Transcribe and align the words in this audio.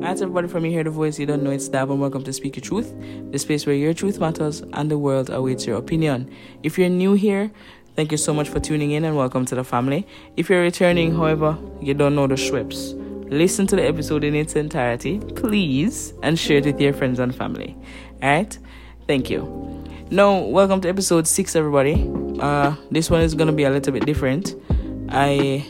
Alright, 0.00 0.20
everybody 0.20 0.48
from 0.48 0.64
you 0.64 0.72
hear 0.72 0.82
the 0.82 0.90
voice, 0.90 1.18
you 1.18 1.26
don't 1.26 1.42
know 1.42 1.50
it's 1.50 1.68
Dab, 1.68 1.90
and 1.90 2.00
welcome 2.00 2.24
to 2.24 2.32
Speak 2.32 2.56
Your 2.56 2.62
Truth, 2.62 2.92
the 3.30 3.38
space 3.38 3.66
where 3.66 3.74
your 3.74 3.94
truth 3.94 4.18
matters 4.18 4.60
and 4.72 4.90
the 4.90 4.98
world 4.98 5.30
awaits 5.30 5.66
your 5.66 5.76
opinion. 5.76 6.28
If 6.62 6.76
you're 6.76 6.88
new 6.88 7.12
here, 7.12 7.52
thank 7.94 8.10
you 8.10 8.18
so 8.18 8.34
much 8.34 8.48
for 8.48 8.58
tuning 8.58 8.90
in 8.90 9.04
and 9.04 9.16
welcome 9.16 9.44
to 9.44 9.54
the 9.54 9.62
family. 9.62 10.06
If 10.36 10.50
you're 10.50 10.62
returning, 10.62 11.14
however, 11.14 11.56
you 11.80 11.94
don't 11.94 12.16
know 12.16 12.26
the 12.26 12.34
Schweppes, 12.34 12.94
listen 13.30 13.66
to 13.68 13.76
the 13.76 13.86
episode 13.86 14.24
in 14.24 14.34
its 14.34 14.56
entirety, 14.56 15.20
please, 15.36 16.14
and 16.22 16.38
share 16.38 16.58
it 16.58 16.66
with 16.66 16.80
your 16.80 16.92
friends 16.92 17.20
and 17.20 17.34
family. 17.34 17.76
Alright, 18.22 18.58
thank 19.06 19.30
you. 19.30 19.44
Now, 20.10 20.38
welcome 20.38 20.80
to 20.80 20.88
episode 20.88 21.28
6, 21.28 21.54
everybody. 21.54 22.10
Uh, 22.40 22.74
this 22.90 23.08
one 23.08 23.20
is 23.20 23.34
gonna 23.34 23.52
be 23.52 23.64
a 23.64 23.70
little 23.70 23.92
bit 23.92 24.04
different. 24.04 24.54
I 25.10 25.64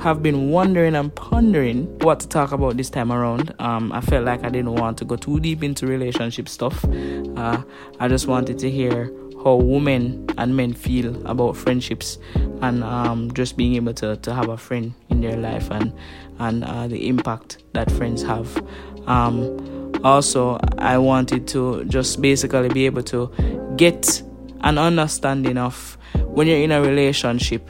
have 0.00 0.22
been 0.22 0.50
wondering 0.50 0.94
and 0.94 1.14
pondering 1.14 1.86
what 2.00 2.20
to 2.20 2.28
talk 2.28 2.52
about 2.52 2.76
this 2.76 2.90
time 2.90 3.10
around. 3.12 3.54
Um, 3.58 3.92
I 3.92 4.00
felt 4.00 4.24
like 4.24 4.44
I 4.44 4.48
didn't 4.48 4.74
want 4.74 4.98
to 4.98 5.04
go 5.04 5.16
too 5.16 5.40
deep 5.40 5.62
into 5.62 5.86
relationship 5.86 6.48
stuff. 6.48 6.84
Uh, 6.84 7.62
I 7.98 8.08
just 8.08 8.26
wanted 8.26 8.58
to 8.60 8.70
hear 8.70 9.12
how 9.42 9.56
women 9.56 10.26
and 10.36 10.56
men 10.56 10.74
feel 10.74 11.26
about 11.26 11.56
friendships 11.56 12.18
and 12.60 12.82
um, 12.82 13.32
just 13.34 13.56
being 13.56 13.74
able 13.74 13.94
to, 13.94 14.16
to 14.16 14.34
have 14.34 14.48
a 14.48 14.56
friend 14.56 14.92
in 15.10 15.20
their 15.20 15.36
life 15.36 15.70
and 15.70 15.92
and 16.40 16.64
uh, 16.64 16.86
the 16.86 17.08
impact 17.08 17.58
that 17.72 17.90
friends 17.90 18.22
have. 18.22 18.64
Um, 19.08 19.92
also, 20.04 20.58
I 20.78 20.98
wanted 20.98 21.48
to 21.48 21.84
just 21.84 22.22
basically 22.22 22.68
be 22.68 22.86
able 22.86 23.02
to 23.04 23.32
get 23.76 24.22
an 24.60 24.78
understanding 24.78 25.58
of 25.58 25.98
when 26.14 26.46
you're 26.46 26.58
in 26.58 26.70
a 26.70 26.80
relationship. 26.80 27.68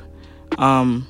Um, 0.58 1.06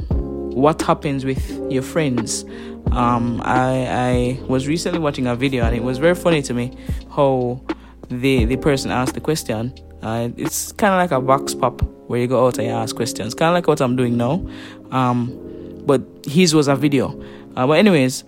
what 0.55 0.83
happens 0.83 1.25
with 1.25 1.51
your 1.70 1.83
friends. 1.83 2.45
Um, 2.93 3.41
I, 3.45 3.87
I 3.87 4.41
was 4.47 4.66
recently 4.66 4.98
watching 4.98 5.27
a 5.27 5.37
video 5.37 5.65
and 5.65 5.77
it 5.77 5.83
was 5.83 5.98
very 5.98 6.15
funny 6.15 6.43
to 6.43 6.55
me 6.55 6.77
how 7.15 7.61
the 8.09 8.45
the 8.47 8.57
person 8.57 8.90
asked 8.90 9.15
the 9.15 9.21
question. 9.21 9.74
Uh, 10.02 10.30
it's 10.37 10.73
kind 10.73 10.95
of 10.95 10.99
like 10.99 11.10
a 11.10 11.21
vox 11.21 11.55
pop 11.55 11.82
where 12.09 12.21
you 12.21 12.27
go 12.27 12.46
out 12.46 12.59
and 12.59 12.68
you 12.68 12.73
ask 12.73 12.96
questions, 12.96 13.35
kind 13.35 13.51
of 13.51 13.55
like 13.55 13.66
what 13.66 13.80
I'm 13.80 13.96
doing 13.96 14.16
now. 14.16 14.46
Um, 14.90 15.82
but 15.85 16.02
his 16.27 16.55
was 16.55 16.68
a 16.68 16.77
video. 16.77 17.21
Uh, 17.57 17.66
but 17.66 17.79
anyways, 17.79 18.24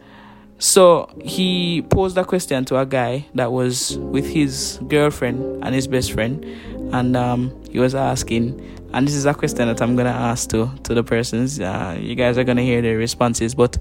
so 0.59 1.09
he 1.23 1.83
posed 1.89 2.19
a 2.19 2.25
question 2.25 2.65
to 2.67 2.79
a 2.79 2.85
guy 2.85 3.27
that 3.35 3.53
was 3.53 3.97
with 3.99 4.27
his 4.27 4.79
girlfriend 4.89 5.65
and 5.65 5.75
his 5.75 5.87
best 5.87 6.13
friend, 6.13 6.45
and 6.93 7.17
um, 7.17 7.63
he 7.71 7.79
was 7.79 7.95
asking, 7.95 8.61
and 8.93 9.07
this 9.07 9.15
is 9.15 9.27
a 9.27 9.35
question 9.35 9.67
that 9.69 9.81
I'm 9.81 9.97
gonna 9.97 10.11
ask 10.11 10.51
to 10.51 10.71
to 10.85 10.95
the 10.95 11.03
persons. 11.03 11.61
Uh, 11.61 11.97
you 12.01 12.15
guys 12.15 12.39
are 12.39 12.45
gonna 12.45 12.63
hear 12.63 12.83
their 12.83 12.97
responses, 12.97 13.55
but 13.55 13.79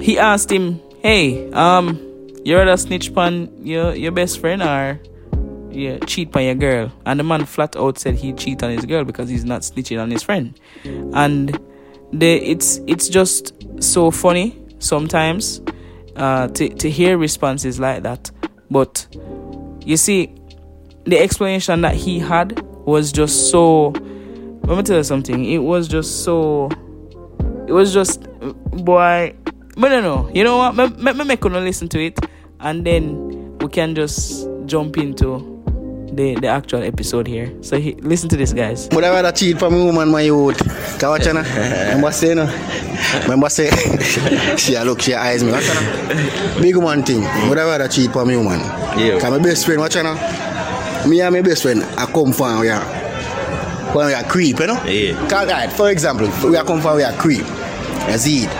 he 0.00 0.18
asked 0.18 0.50
him, 0.50 0.80
"Hey, 1.02 1.50
um, 1.52 1.98
you 2.44 2.56
rather 2.56 2.76
snitch 2.76 3.14
on 3.16 3.48
your 3.62 3.94
your 3.94 4.12
best 4.12 4.40
friend 4.40 4.62
or 4.62 5.00
you 5.70 5.98
cheat 6.06 6.34
on 6.36 6.44
your 6.44 6.54
girl?" 6.54 6.92
And 7.06 7.20
the 7.20 7.24
man 7.24 7.44
flat 7.44 7.76
out 7.76 7.98
said 7.98 8.14
he 8.16 8.32
cheat 8.32 8.62
on 8.62 8.70
his 8.70 8.84
girl 8.84 9.04
because 9.04 9.28
he's 9.28 9.44
not 9.44 9.62
snitching 9.62 10.00
on 10.00 10.10
his 10.10 10.22
friend, 10.22 10.58
and 10.84 11.58
the 12.12 12.36
it's 12.36 12.80
it's 12.86 13.08
just 13.08 13.54
so 13.82 14.10
funny 14.10 14.56
sometimes 14.78 15.60
uh, 16.16 16.48
to 16.48 16.68
to 16.68 16.90
hear 16.90 17.16
responses 17.16 17.78
like 17.78 18.02
that, 18.02 18.30
but 18.70 19.06
you 19.84 19.96
see, 19.96 20.34
the 21.04 21.18
explanation 21.18 21.80
that 21.80 21.94
he 21.94 22.18
had 22.18 22.62
was 22.88 23.12
just 23.12 23.50
so. 23.50 23.88
Let 24.64 24.76
me 24.76 24.82
tell 24.82 24.96
you 24.96 25.04
something. 25.04 25.44
It 25.44 25.58
was 25.58 25.88
just 25.88 26.24
so. 26.24 26.70
It 27.66 27.72
was 27.72 27.92
just 27.92 28.22
boy. 28.72 29.34
But 29.76 29.90
no, 29.90 30.00
no. 30.00 30.30
You 30.34 30.42
know 30.42 30.56
what? 30.56 30.74
Let 30.74 31.16
me 31.16 31.24
make 31.24 31.40
gonna 31.40 31.60
listen 31.60 31.88
to 31.90 32.02
it, 32.02 32.18
and 32.60 32.84
then 32.84 33.58
we 33.58 33.68
can 33.68 33.94
just 33.94 34.48
jump 34.66 34.96
into 34.96 35.54
the 36.12 36.34
the 36.40 36.48
actual 36.48 36.82
episode 36.82 37.26
here. 37.28 37.52
So 37.60 37.78
he, 37.78 37.94
listen 38.00 38.28
to 38.30 38.36
this, 38.36 38.52
guys. 38.54 38.88
Would 38.92 39.04
I 39.04 39.10
rather 39.10 39.32
cheat 39.32 39.58
for 39.58 39.70
me 39.70 39.84
woman 39.84 40.08
my 40.10 40.22
youth? 40.22 40.58
Can 40.98 41.10
watch 41.10 41.26
na? 41.26 41.42
Remember 41.92 42.10
say 42.10 42.34
no? 42.34 42.46
Remember 43.22 43.48
say 43.50 43.68
she 44.56 44.74
a 44.74 44.84
look, 44.84 45.02
she 45.02 45.12
a 45.12 45.20
eyes 45.20 45.44
me. 45.44 45.52
Big 46.60 46.74
woman 46.76 47.02
thing. 47.04 47.20
Would 47.48 47.58
I 47.58 47.64
rather 47.64 47.86
cheat 47.88 48.12
for 48.12 48.24
me 48.24 48.36
woman? 48.36 48.60
Yeah. 48.98 49.20
Cause 49.20 49.30
my 49.30 49.38
best 49.38 49.66
friend, 49.66 49.80
watch 49.80 49.94
na? 49.96 50.47
Me 51.08 51.20
and 51.22 51.34
my 51.34 51.40
best 51.40 51.62
friend, 51.62 51.82
I 51.82 52.04
come 52.06 52.32
from 52.32 52.60
where 52.60 52.80
when 53.94 54.06
we 54.08 54.12
are 54.14 54.22
creep, 54.24 54.58
you 54.60 54.66
know? 54.66 54.82
Yeah. 54.84 55.28
Cause, 55.28 55.48
right, 55.50 55.72
for 55.72 55.90
example, 55.90 56.28
we 56.50 56.56
are 56.56 56.64
come 56.64 56.80
from 56.82 56.96
where 56.96 57.10
creep. 57.16 57.46
See 58.18 58.44
it? 58.44 58.50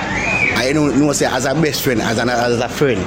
I 0.56 0.72
know, 0.72 0.86
you 0.88 0.96
know 0.96 1.12
say 1.12 1.26
as 1.26 1.44
a 1.44 1.54
best 1.54 1.82
friend, 1.82 2.00
as 2.00 2.18
an 2.18 2.30
as 2.30 2.58
a 2.58 2.68
friend, 2.68 3.00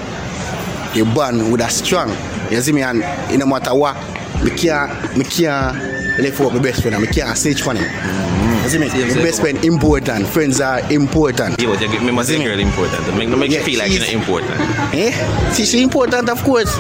you 0.96 1.06
bond 1.06 1.52
with 1.52 1.62
a 1.62 1.70
strong. 1.70 2.10
You 2.52 2.62
see 2.62 2.72
me 2.72 2.82
and 2.84 3.02
it 3.32 3.38
no 3.38 3.46
matter 3.46 3.74
what, 3.76 3.96
me 4.44 4.52
can't 4.52 5.18
me 5.18 5.26
can't 5.26 5.76
left 6.20 6.40
out 6.40 6.54
my 6.54 6.62
best 6.62 6.82
friend 6.82 6.96
and 6.96 7.04
me 7.06 7.12
can't 7.12 7.36
snitch 7.38 7.66
on 7.68 7.76
him. 7.78 8.64
You 8.64 8.70
see 8.70 8.78
me? 8.78 8.88
Yeah, 8.88 9.14
my 9.16 9.22
best 9.24 9.42
friend 9.42 9.64
important, 9.66 10.28
friends 10.28 10.62
are 10.62 10.80
important. 10.92 11.60
Yeah, 11.62 11.68
but 11.68 11.82
you 11.82 11.92
give 11.92 12.04
me 12.04 12.12
must 12.12 12.30
See 12.30 12.36
say 12.36 12.40
me? 12.40 12.46
girl 12.46 12.60
important. 12.60 13.18
Make, 13.18 13.30
make 13.30 13.52
Yeah, 13.52 13.60
you 13.60 13.66
feel 13.66 13.80
like 13.80 13.92
you're 13.92 14.00
not 14.02 14.14
important. 14.14 14.60
Eh? 14.94 15.52
See 15.52 15.66
she 15.66 15.82
important 15.84 16.30
of 16.30 16.42
course. 16.44 16.78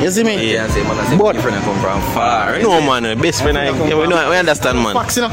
You 0.00 0.10
see 0.10 0.24
me? 0.24 0.52
Yeah, 0.52 0.64
I 0.64 0.68
say 0.68 0.82
man, 0.82 0.98
I 0.98 1.04
say 1.06 1.16
But- 1.16 1.34
your 1.34 1.42
friend 1.42 1.64
come 1.64 1.80
from 1.80 2.00
far. 2.14 2.58
No 2.60 2.80
man, 2.80 3.18
best 3.20 3.42
friend 3.42 3.56
I 3.58 3.64
yeah, 3.66 3.94
we 3.98 4.06
know 4.06 4.30
we 4.30 4.36
understand 4.36 4.78
man. 4.82 4.94
Facts, 4.94 5.16
you 5.16 5.22
know. 5.22 5.30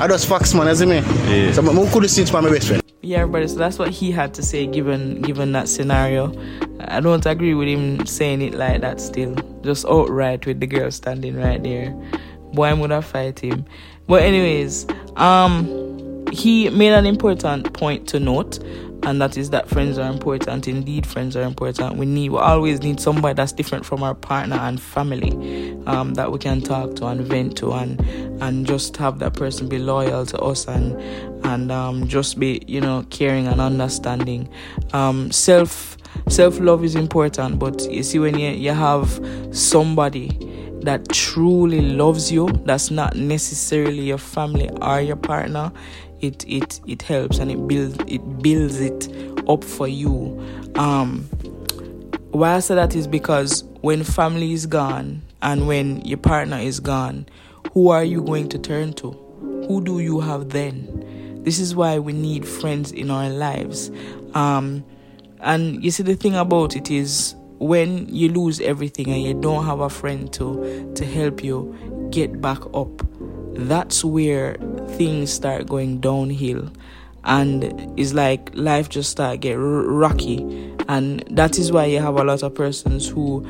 I 0.00 0.06
just 0.08 0.26
facts 0.28 0.54
man, 0.54 0.66
you 0.68 0.74
see 0.74 0.86
me? 0.86 0.96
Yeah. 0.96 1.52
So 1.52 1.62
I 1.62 1.90
could 1.92 2.10
snitch 2.10 2.32
on 2.34 2.44
my 2.44 2.50
best 2.50 2.68
friend. 2.68 2.82
Yeah, 3.02 3.18
everybody. 3.18 3.46
So 3.48 3.56
that's 3.56 3.78
what 3.78 3.90
he 3.90 4.10
had 4.10 4.34
to 4.34 4.42
say, 4.42 4.66
given 4.66 5.20
given 5.22 5.52
that 5.52 5.68
scenario. 5.68 6.32
I 6.80 7.00
don't 7.00 7.24
agree 7.26 7.54
with 7.54 7.68
him 7.68 8.04
saying 8.06 8.42
it 8.42 8.54
like 8.54 8.80
that. 8.80 9.00
Still, 9.00 9.34
just 9.62 9.84
outright 9.86 10.46
with 10.46 10.60
the 10.60 10.66
girl 10.66 10.90
standing 10.90 11.36
right 11.36 11.62
there. 11.62 11.90
Boy, 12.52 12.66
I'm 12.66 12.80
gonna 12.80 13.02
fight 13.02 13.38
him. 13.40 13.64
But 14.08 14.22
anyways, 14.22 14.86
um, 15.16 16.26
he 16.32 16.68
made 16.70 16.92
an 16.92 17.06
important 17.06 17.72
point 17.72 18.08
to 18.08 18.20
note, 18.20 18.58
and 19.06 19.22
that 19.22 19.36
is 19.36 19.50
that 19.50 19.68
friends 19.68 19.98
are 19.98 20.10
important. 20.10 20.66
Indeed, 20.66 21.06
friends 21.06 21.36
are 21.36 21.42
important. 21.42 21.96
We 21.96 22.06
need, 22.06 22.30
we 22.30 22.38
always 22.38 22.82
need 22.82 22.98
somebody 22.98 23.34
that's 23.34 23.52
different 23.52 23.86
from 23.86 24.02
our 24.02 24.16
partner 24.16 24.56
and 24.56 24.82
family, 24.82 25.30
um, 25.86 26.14
that 26.14 26.32
we 26.32 26.40
can 26.40 26.60
talk 26.60 26.96
to 26.96 27.06
and 27.06 27.20
vent 27.20 27.56
to, 27.58 27.72
and 27.72 28.00
and 28.42 28.66
just 28.66 28.96
have 28.96 29.20
that 29.20 29.34
person 29.34 29.68
be 29.68 29.78
loyal 29.78 30.26
to 30.26 30.38
us 30.38 30.66
and 30.66 31.00
and 31.46 31.70
um, 31.70 32.08
just 32.08 32.40
be 32.40 32.60
you 32.66 32.80
know 32.80 33.06
caring 33.10 33.46
and 33.46 33.60
understanding. 33.60 34.48
Um, 34.92 35.30
self 35.30 35.96
self 36.28 36.58
love 36.58 36.82
is 36.82 36.96
important, 36.96 37.60
but 37.60 37.88
you 37.88 38.02
see 38.02 38.18
when 38.18 38.36
you 38.36 38.50
you 38.50 38.72
have 38.72 39.20
somebody 39.52 40.30
that 40.86 41.08
truly 41.10 41.80
loves 41.80 42.30
you, 42.32 42.48
that's 42.64 42.90
not 42.90 43.16
necessarily 43.16 44.02
your 44.02 44.18
family 44.18 44.70
or 44.82 45.00
your 45.00 45.16
partner. 45.16 45.72
It 46.20 46.44
it 46.48 46.80
it 46.86 47.02
helps 47.02 47.38
and 47.38 47.50
it 47.50 47.68
builds 47.68 47.98
it 48.06 48.42
builds 48.42 48.80
it 48.80 49.08
up 49.48 49.62
for 49.62 49.86
you. 49.86 50.40
Um, 50.76 51.24
why 52.30 52.54
I 52.54 52.60
say 52.60 52.74
that 52.74 52.94
is 52.94 53.06
because 53.06 53.64
when 53.80 54.02
family 54.02 54.52
is 54.52 54.66
gone 54.66 55.22
and 55.42 55.66
when 55.66 56.00
your 56.02 56.18
partner 56.18 56.58
is 56.58 56.80
gone, 56.80 57.26
who 57.72 57.88
are 57.88 58.04
you 58.04 58.22
going 58.22 58.48
to 58.50 58.58
turn 58.58 58.92
to? 58.94 59.10
Who 59.68 59.82
do 59.82 60.00
you 60.00 60.20
have 60.20 60.50
then? 60.50 61.42
This 61.44 61.58
is 61.58 61.74
why 61.74 61.98
we 61.98 62.12
need 62.12 62.46
friends 62.46 62.92
in 62.92 63.10
our 63.10 63.28
lives. 63.28 63.90
Um, 64.34 64.84
and 65.40 65.84
you 65.84 65.90
see, 65.90 66.02
the 66.02 66.16
thing 66.16 66.34
about 66.34 66.74
it 66.74 66.90
is 66.90 67.34
when 67.58 68.08
you 68.14 68.28
lose 68.30 68.60
everything 68.60 69.08
and 69.08 69.22
you 69.22 69.34
don't 69.34 69.64
have 69.64 69.80
a 69.80 69.88
friend 69.88 70.32
to 70.34 70.92
to 70.94 71.04
help 71.04 71.42
you 71.42 72.08
get 72.10 72.40
back 72.40 72.60
up, 72.74 73.02
that's 73.54 74.04
where 74.04 74.56
things 74.90 75.32
start 75.32 75.66
going 75.66 76.00
downhill. 76.00 76.70
And 77.24 77.64
it's 77.98 78.12
like 78.12 78.50
life 78.54 78.88
just 78.88 79.10
start 79.10 79.40
get 79.40 79.54
rocky. 79.54 80.38
And 80.88 81.24
that 81.30 81.58
is 81.58 81.72
why 81.72 81.86
you 81.86 82.00
have 82.00 82.16
a 82.16 82.24
lot 82.24 82.42
of 82.42 82.54
persons 82.54 83.08
who 83.08 83.44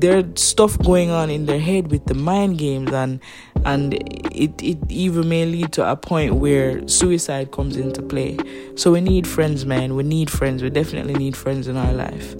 there's 0.00 0.42
stuff 0.42 0.76
going 0.80 1.10
on 1.10 1.30
in 1.30 1.46
their 1.46 1.60
head 1.60 1.90
with 1.90 2.04
the 2.06 2.14
mind 2.14 2.58
games 2.58 2.92
and 2.92 3.20
and 3.64 3.94
it, 4.34 4.62
it 4.62 4.78
even 4.90 5.26
may 5.26 5.46
lead 5.46 5.72
to 5.72 5.90
a 5.90 5.96
point 5.96 6.34
where 6.34 6.86
suicide 6.86 7.50
comes 7.50 7.76
into 7.76 8.02
play. 8.02 8.36
So 8.74 8.92
we 8.92 9.00
need 9.00 9.26
friends 9.26 9.64
man. 9.64 9.94
We 9.94 10.02
need 10.02 10.28
friends. 10.28 10.62
We 10.62 10.68
definitely 10.68 11.14
need 11.14 11.34
friends 11.34 11.68
in 11.68 11.76
our 11.76 11.92
life 11.92 12.34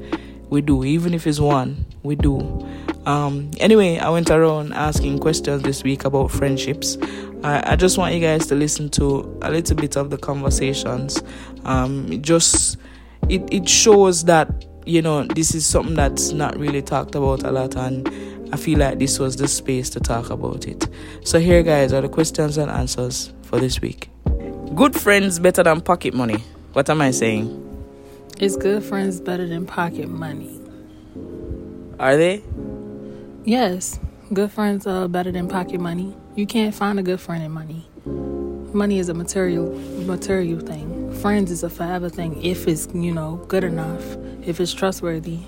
we 0.54 0.60
do 0.60 0.84
even 0.84 1.12
if 1.12 1.26
it's 1.26 1.40
one 1.40 1.84
we 2.04 2.14
do. 2.14 2.38
Um 3.04 3.50
anyway 3.58 3.98
i 3.98 4.08
went 4.08 4.30
around 4.30 4.72
asking 4.72 5.18
questions 5.18 5.62
this 5.62 5.82
week 5.82 6.04
about 6.04 6.30
friendships. 6.30 6.96
I, 7.42 7.72
I 7.72 7.76
just 7.76 7.98
want 7.98 8.14
you 8.14 8.20
guys 8.20 8.46
to 8.46 8.54
listen 8.54 8.88
to 8.90 9.38
a 9.42 9.50
little 9.50 9.76
bit 9.76 9.96
of 9.96 10.10
the 10.10 10.16
conversations. 10.16 11.22
Um 11.64 12.10
it 12.10 12.22
just 12.22 12.78
it, 13.28 13.42
it 13.52 13.68
shows 13.68 14.24
that 14.24 14.64
you 14.86 15.02
know 15.02 15.24
this 15.24 15.54
is 15.54 15.66
something 15.66 15.96
that's 15.96 16.30
not 16.30 16.56
really 16.58 16.82
talked 16.82 17.14
about 17.14 17.42
a 17.42 17.50
lot 17.50 17.74
and 17.74 18.08
i 18.52 18.56
feel 18.56 18.78
like 18.78 18.98
this 18.98 19.18
was 19.18 19.34
the 19.36 19.48
space 19.48 19.90
to 19.90 20.00
talk 20.00 20.30
about 20.30 20.68
it. 20.68 20.88
So 21.24 21.40
here 21.40 21.62
guys 21.62 21.92
are 21.92 22.00
the 22.00 22.08
questions 22.08 22.58
and 22.58 22.70
answers 22.70 23.32
for 23.42 23.58
this 23.58 23.80
week. 23.80 24.08
Good 24.74 24.94
friends 24.94 25.38
better 25.38 25.62
than 25.62 25.80
pocket 25.80 26.14
money. 26.14 26.42
What 26.72 26.88
am 26.90 27.00
i 27.00 27.10
saying 27.10 27.63
Is 28.40 28.56
good 28.56 28.82
friends 28.82 29.20
better 29.20 29.46
than 29.46 29.64
pocket 29.64 30.08
money? 30.08 30.60
Are 32.00 32.16
they? 32.16 32.42
Yes, 33.44 34.00
good 34.32 34.50
friends 34.50 34.88
are 34.88 35.06
better 35.06 35.30
than 35.30 35.46
pocket 35.46 35.80
money. 35.80 36.16
You 36.34 36.44
can't 36.44 36.74
find 36.74 36.98
a 36.98 37.02
good 37.04 37.20
friend 37.20 37.44
in 37.44 37.52
money. 37.52 37.88
Money 38.74 38.98
is 38.98 39.08
a 39.08 39.14
material 39.14 39.70
material 40.04 40.58
thing. 40.58 41.14
Friends 41.20 41.52
is 41.52 41.62
a 41.62 41.70
forever 41.70 42.08
thing 42.08 42.42
if 42.42 42.66
it's 42.66 42.88
you 42.92 43.12
know 43.12 43.36
good 43.46 43.62
enough, 43.62 44.02
if 44.42 44.58
it's 44.58 44.74
trustworthy. 44.74 45.38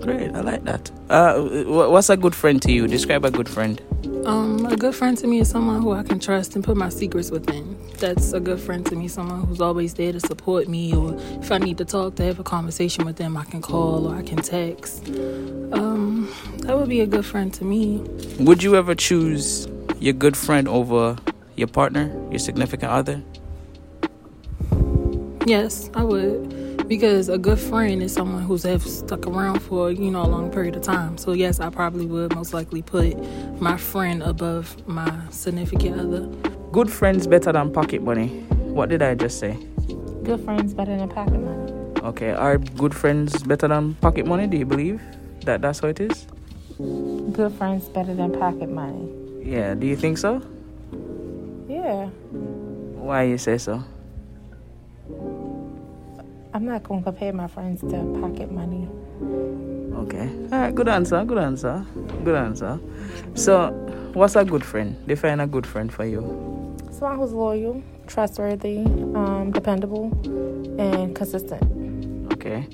Great, 0.00 0.30
I 0.30 0.42
like 0.42 0.62
that. 0.64 0.92
Uh, 1.08 1.40
what's 1.66 2.08
a 2.08 2.16
good 2.16 2.36
friend 2.36 2.62
to 2.62 2.70
you? 2.70 2.86
Describe 2.86 3.24
a 3.24 3.32
good 3.32 3.48
friend. 3.48 3.82
Um, 4.26 4.66
a 4.66 4.76
good 4.76 4.94
friend 4.94 5.16
to 5.18 5.26
me 5.26 5.40
is 5.40 5.48
someone 5.48 5.80
who 5.80 5.92
I 5.92 6.02
can 6.02 6.18
trust 6.18 6.54
and 6.54 6.62
put 6.62 6.76
my 6.76 6.90
secrets 6.90 7.30
within. 7.30 7.78
That's 7.98 8.32
a 8.32 8.40
good 8.40 8.60
friend 8.60 8.84
to 8.86 8.96
me. 8.96 9.08
Someone 9.08 9.46
who's 9.46 9.60
always 9.60 9.94
there 9.94 10.12
to 10.12 10.20
support 10.20 10.68
me, 10.68 10.94
or 10.94 11.14
if 11.40 11.50
I 11.50 11.58
need 11.58 11.78
to 11.78 11.84
talk, 11.84 12.16
to 12.16 12.24
have 12.24 12.38
a 12.38 12.42
conversation 12.42 13.04
with 13.06 13.16
them, 13.16 13.36
I 13.36 13.44
can 13.44 13.62
call 13.62 14.06
or 14.06 14.16
I 14.16 14.22
can 14.22 14.38
text. 14.38 15.08
Um, 15.72 16.32
that 16.58 16.76
would 16.76 16.88
be 16.88 17.00
a 17.00 17.06
good 17.06 17.24
friend 17.24 17.52
to 17.54 17.64
me. 17.64 17.98
Would 18.38 18.62
you 18.62 18.76
ever 18.76 18.94
choose 18.94 19.66
your 19.98 20.14
good 20.14 20.36
friend 20.36 20.68
over 20.68 21.16
your 21.56 21.68
partner, 21.68 22.12
your 22.30 22.38
significant 22.38 22.92
other? 22.92 23.22
Yes, 25.46 25.90
I 25.94 26.04
would. 26.04 26.59
Because 26.90 27.28
a 27.28 27.38
good 27.38 27.60
friend 27.60 28.02
is 28.02 28.12
someone 28.12 28.42
who's 28.42 28.64
have 28.64 28.82
stuck 28.82 29.24
around 29.24 29.60
for, 29.60 29.92
you 29.92 30.10
know, 30.10 30.22
a 30.22 30.26
long 30.26 30.50
period 30.50 30.74
of 30.74 30.82
time. 30.82 31.16
So 31.18 31.30
yes, 31.30 31.60
I 31.60 31.70
probably 31.70 32.04
would 32.04 32.34
most 32.34 32.52
likely 32.52 32.82
put 32.82 33.14
my 33.60 33.76
friend 33.76 34.24
above 34.24 34.74
my 34.88 35.08
significant 35.30 36.00
other. 36.00 36.26
Good 36.72 36.90
friends 36.90 37.28
better 37.28 37.52
than 37.52 37.72
pocket 37.72 38.02
money. 38.02 38.26
What 38.74 38.88
did 38.88 39.02
I 39.02 39.14
just 39.14 39.38
say? 39.38 39.56
Good 40.24 40.40
friends 40.40 40.74
better 40.74 40.96
than 40.96 41.08
pocket 41.08 41.38
money. 41.38 41.72
Okay, 42.02 42.32
are 42.32 42.58
good 42.58 42.92
friends 42.92 43.40
better 43.44 43.68
than 43.68 43.94
pocket 43.94 44.26
money? 44.26 44.48
Do 44.48 44.56
you 44.56 44.66
believe 44.66 45.00
that 45.44 45.62
that's 45.62 45.78
how 45.78 45.94
it 45.94 46.00
is? 46.00 46.26
Good 47.30 47.52
friends 47.52 47.86
better 47.88 48.14
than 48.14 48.32
pocket 48.32 48.68
money. 48.68 49.08
Yeah, 49.44 49.74
do 49.74 49.86
you 49.86 49.94
think 49.94 50.18
so? 50.18 50.42
Yeah. 51.68 52.06
Why 52.98 53.22
you 53.30 53.38
say 53.38 53.58
so? 53.58 53.84
I'm 56.52 56.64
not 56.64 56.82
going 56.82 57.00
to 57.00 57.04
compare 57.04 57.32
my 57.32 57.46
friends 57.46 57.80
to 57.82 58.18
pocket 58.20 58.50
money. 58.50 58.88
Okay. 59.94 60.28
All 60.52 60.58
right, 60.58 60.74
good 60.74 60.88
answer. 60.88 61.24
Good 61.24 61.38
answer. 61.38 61.86
Good 62.24 62.34
answer. 62.34 62.80
So, 63.34 63.70
what's 64.14 64.34
a 64.34 64.44
good 64.44 64.64
friend? 64.64 64.96
Define 65.06 65.38
a 65.40 65.46
good 65.46 65.66
friend 65.66 65.92
for 65.92 66.04
you. 66.04 66.20
Someone 66.90 67.18
who's 67.18 67.32
loyal, 67.32 67.82
trustworthy, 68.08 68.78
um, 69.14 69.52
dependable, 69.52 70.10
and 70.80 71.14
consistent. 71.14 71.62
Okay. 72.32 72.66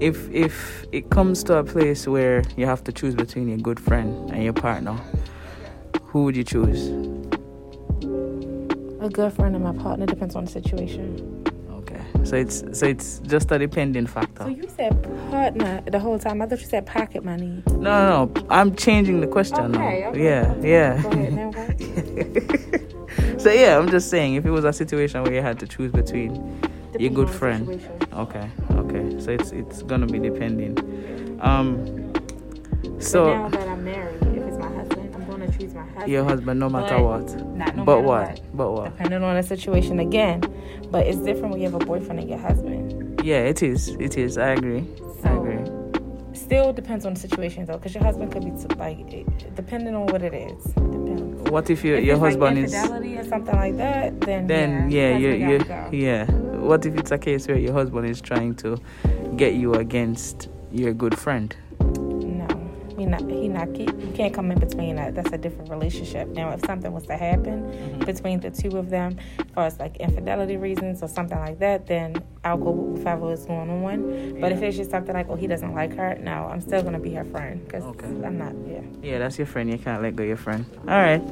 If 0.00 0.30
if 0.30 0.84
it 0.92 1.08
comes 1.10 1.42
to 1.44 1.56
a 1.56 1.64
place 1.64 2.06
where 2.06 2.42
you 2.56 2.66
have 2.66 2.84
to 2.84 2.92
choose 2.92 3.14
between 3.14 3.48
your 3.48 3.58
good 3.58 3.80
friend 3.80 4.30
and 4.32 4.44
your 4.44 4.52
partner, 4.52 4.98
who 6.02 6.24
would 6.24 6.36
you 6.36 6.44
choose? 6.44 6.88
A 9.00 9.08
good 9.08 9.32
friend 9.32 9.54
and 9.54 9.64
my 9.64 9.72
partner 9.72 10.04
depends 10.04 10.34
on 10.36 10.44
the 10.44 10.50
situation. 10.50 11.43
Okay. 12.24 12.30
So 12.30 12.36
it's 12.36 12.64
so 12.78 12.86
it's 12.86 13.18
just 13.20 13.50
a 13.52 13.58
depending 13.58 14.06
factor. 14.06 14.44
So 14.44 14.48
you 14.48 14.68
said 14.76 15.02
partner 15.30 15.82
the 15.86 15.98
whole 15.98 16.18
time. 16.18 16.40
I 16.42 16.46
thought 16.46 16.60
you 16.60 16.66
said 16.66 16.86
pocket 16.86 17.24
money. 17.24 17.62
No, 17.66 17.76
no, 17.80 18.24
no. 18.24 18.32
I'm 18.50 18.74
changing 18.74 19.20
the 19.20 19.26
question 19.26 19.74
Okay, 19.76 20.00
now. 20.02 20.08
okay. 20.10 20.24
Yeah, 20.24 20.54
yeah. 20.62 21.02
Go 21.02 21.10
ahead, 21.10 22.90
so 23.40 23.50
yeah, 23.52 23.78
I'm 23.78 23.88
just 23.90 24.08
saying 24.10 24.34
if 24.34 24.44
it 24.46 24.50
was 24.50 24.64
a 24.64 24.72
situation 24.72 25.22
where 25.22 25.32
you 25.34 25.42
had 25.42 25.58
to 25.60 25.66
choose 25.66 25.92
between 25.92 26.60
your 26.98 27.10
good 27.12 27.28
friend. 27.30 27.68
Okay, 28.14 28.48
okay. 28.72 29.20
So 29.20 29.30
it's 29.32 29.52
it's 29.52 29.82
gonna 29.82 30.06
be 30.06 30.18
depending. 30.18 30.78
Um 31.42 32.12
But 32.82 33.02
so 33.02 33.34
now 33.34 33.48
that 33.48 33.68
I'm 33.68 33.84
married, 33.84 34.13
husband. 36.04 36.12
your 36.12 36.24
husband 36.24 36.60
no 36.60 36.68
matter 36.68 36.96
But- 36.96 37.04
what. 37.04 37.56
Not 37.56 37.76
no 37.76 37.84
but 37.84 37.96
matter 37.96 38.06
what? 38.08 38.40
But 38.56 38.72
what? 38.72 38.84
Depending 38.96 39.22
on 39.22 39.34
the 39.36 39.42
situation 39.42 39.98
again. 40.00 40.40
But 40.90 41.06
it's 41.06 41.18
different 41.18 41.50
when 41.52 41.60
you 41.60 41.70
have 41.70 41.80
a 41.80 41.84
boyfriend 41.84 42.20
and 42.20 42.28
your 42.28 42.38
husband. 42.38 43.20
Yeah, 43.24 43.38
it 43.38 43.62
is. 43.62 43.88
It 43.98 44.16
is. 44.18 44.38
I 44.38 44.50
agree. 44.50 44.84
I 45.24 45.32
agree. 45.32 45.58
Still 46.34 46.72
depends 46.72 47.06
on 47.06 47.14
the 47.14 47.20
situation 47.20 47.64
though, 47.64 47.74
because 47.78 47.94
your 47.94 48.04
husband 48.04 48.32
could 48.32 48.44
be 48.44 48.50
t- 48.50 48.66
like, 48.76 48.98
it, 49.12 49.54
depending 49.54 49.94
on 49.94 50.06
what 50.06 50.22
it 50.22 50.34
is. 50.34 50.62
Depends. 50.74 51.50
What 51.50 51.70
if 51.70 51.84
your 51.84 51.96
If 51.96 52.04
your 52.04 52.14
it's 52.16 52.22
like 52.22 52.32
husband 52.32 52.58
is 52.58 52.74
infidelity 52.74 53.16
or 53.18 53.24
something 53.24 53.54
like 53.56 53.76
that, 53.78 54.20
then 54.20 54.46
then 54.46 54.90
yeah, 54.90 55.10
yeah, 55.10 55.16
you 55.16 55.28
you 55.30 55.58
husband 55.58 55.94
yeah. 55.94 56.26
What 56.70 56.84
if 56.86 56.96
it's 56.96 57.12
a 57.12 57.18
case 57.18 57.46
where 57.48 57.58
your 57.58 57.72
husband 57.72 58.06
is 58.06 58.20
trying 58.20 58.54
to 58.56 58.78
get 59.36 59.54
you 59.54 59.74
against 59.74 60.48
your 60.72 60.92
good 60.92 61.16
friend? 61.18 61.54
He 62.96 63.06
not. 63.06 63.22
He 63.28 63.48
not. 63.48 63.76
You 63.76 64.12
can't 64.14 64.32
come 64.32 64.50
in 64.52 64.58
between 64.60 64.96
that. 64.96 65.14
That's 65.14 65.32
a 65.32 65.38
different 65.38 65.70
relationship. 65.70 66.28
Now, 66.28 66.50
if 66.50 66.64
something 66.64 66.92
was 66.92 67.06
to 67.06 67.16
happen 67.16 67.62
Mm-hmm. 67.64 68.04
between 68.04 68.40
the 68.40 68.50
two 68.50 68.76
of 68.78 68.90
them, 68.90 69.18
as 69.38 69.46
far 69.54 69.66
as 69.66 69.78
like 69.78 69.96
infidelity 69.96 70.56
reasons 70.56 71.02
or 71.02 71.08
something 71.08 71.38
like 71.38 71.58
that, 71.58 71.86
then 71.86 72.16
I'll 72.44 72.56
go 72.56 72.70
with 72.70 72.98
whatever 73.02 73.32
is 73.32 73.44
going 73.46 73.70
on. 73.70 74.40
But 74.40 74.52
if 74.52 74.62
it's 74.62 74.76
just 74.76 74.90
something 74.90 75.14
like, 75.14 75.26
oh, 75.28 75.34
he 75.36 75.46
doesn't 75.46 75.74
like 75.74 75.94
her, 75.96 76.16
no, 76.20 76.48
I'm 76.50 76.60
still 76.60 76.82
gonna 76.82 76.98
be 76.98 77.12
her 77.14 77.24
friend 77.24 77.64
because 77.64 77.82
Okay. 77.84 78.06
I'm 78.06 78.38
not. 78.38 78.52
Yeah. 78.68 78.80
Yeah, 79.02 79.18
that's 79.18 79.38
your 79.38 79.46
friend. 79.46 79.70
You 79.70 79.78
can't 79.78 80.02
let 80.02 80.14
go 80.16 80.22
of 80.22 80.28
your 80.28 80.36
friend. 80.36 80.64
All 80.82 80.94
right. 80.98 81.22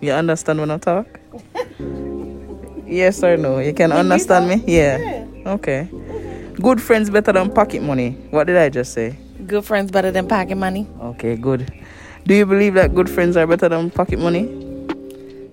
You 0.00 0.12
understand 0.12 0.60
when 0.60 0.70
I 0.70 0.78
talk? 0.78 1.06
yes 2.86 3.22
or 3.22 3.36
no? 3.36 3.58
You 3.58 3.72
can 3.72 3.92
understand 3.92 4.48
me? 4.48 4.62
Yeah. 4.66 5.24
Okay. 5.46 5.88
Good 6.60 6.80
friends 6.80 7.10
better 7.10 7.32
than 7.32 7.50
pocket 7.52 7.82
money. 7.82 8.10
What 8.30 8.46
did 8.46 8.56
I 8.56 8.68
just 8.68 8.92
say? 8.92 9.16
Good 9.46 9.64
friends 9.64 9.90
better 9.90 10.10
than 10.10 10.26
pocket 10.26 10.56
money. 10.56 10.86
Okay, 11.00 11.36
good. 11.36 11.70
Do 12.26 12.34
you 12.34 12.46
believe 12.46 12.74
that 12.74 12.94
good 12.94 13.08
friends 13.08 13.36
are 13.36 13.46
better 13.46 13.68
than 13.68 13.90
pocket 13.90 14.18
money? 14.18 14.50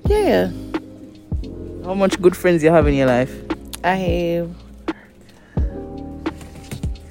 Yeah, 0.05 0.51
How 1.85 1.93
much 1.93 2.19
good 2.21 2.35
friends 2.35 2.63
you 2.63 2.71
have 2.71 2.87
in 2.87 2.95
your 2.95 3.07
life? 3.07 3.31
I 3.83 3.95
have. 3.95 4.55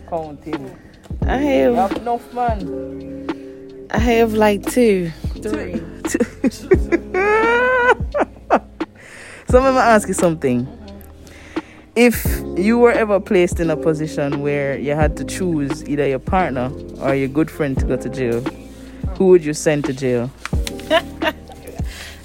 Counting. 0.09 0.77
I 1.23 1.37
have. 1.37 1.71
You 1.73 1.77
have 1.79 1.97
enough 1.97 2.35
man. 2.35 3.87
I 3.91 3.99
have 3.99 4.33
like 4.35 4.67
two, 4.67 5.11
three. 5.41 5.81
Two. 6.09 6.19
So 9.49 9.61
let 9.61 9.75
me 9.75 9.79
ask 9.81 10.09
you 10.09 10.15
something. 10.15 10.67
If 11.95 12.42
you 12.57 12.79
were 12.79 12.93
ever 12.93 13.19
placed 13.21 13.61
in 13.61 13.71
a 13.71 13.77
position 13.77 14.41
where 14.41 14.79
you 14.79 14.95
had 14.95 15.17
to 15.17 15.25
choose 15.25 15.89
either 15.89 16.07
your 16.07 16.19
partner 16.19 16.71
or 17.01 17.15
your 17.15 17.29
good 17.29 17.51
friend 17.51 17.79
to 17.79 17.87
go 17.87 17.97
to 17.97 18.09
jail, 18.09 18.41
who 19.17 19.29
would 19.29 19.45
you 19.45 19.55
send 19.55 19.85
to 19.87 19.93
jail? 19.93 20.31
I 20.91 21.35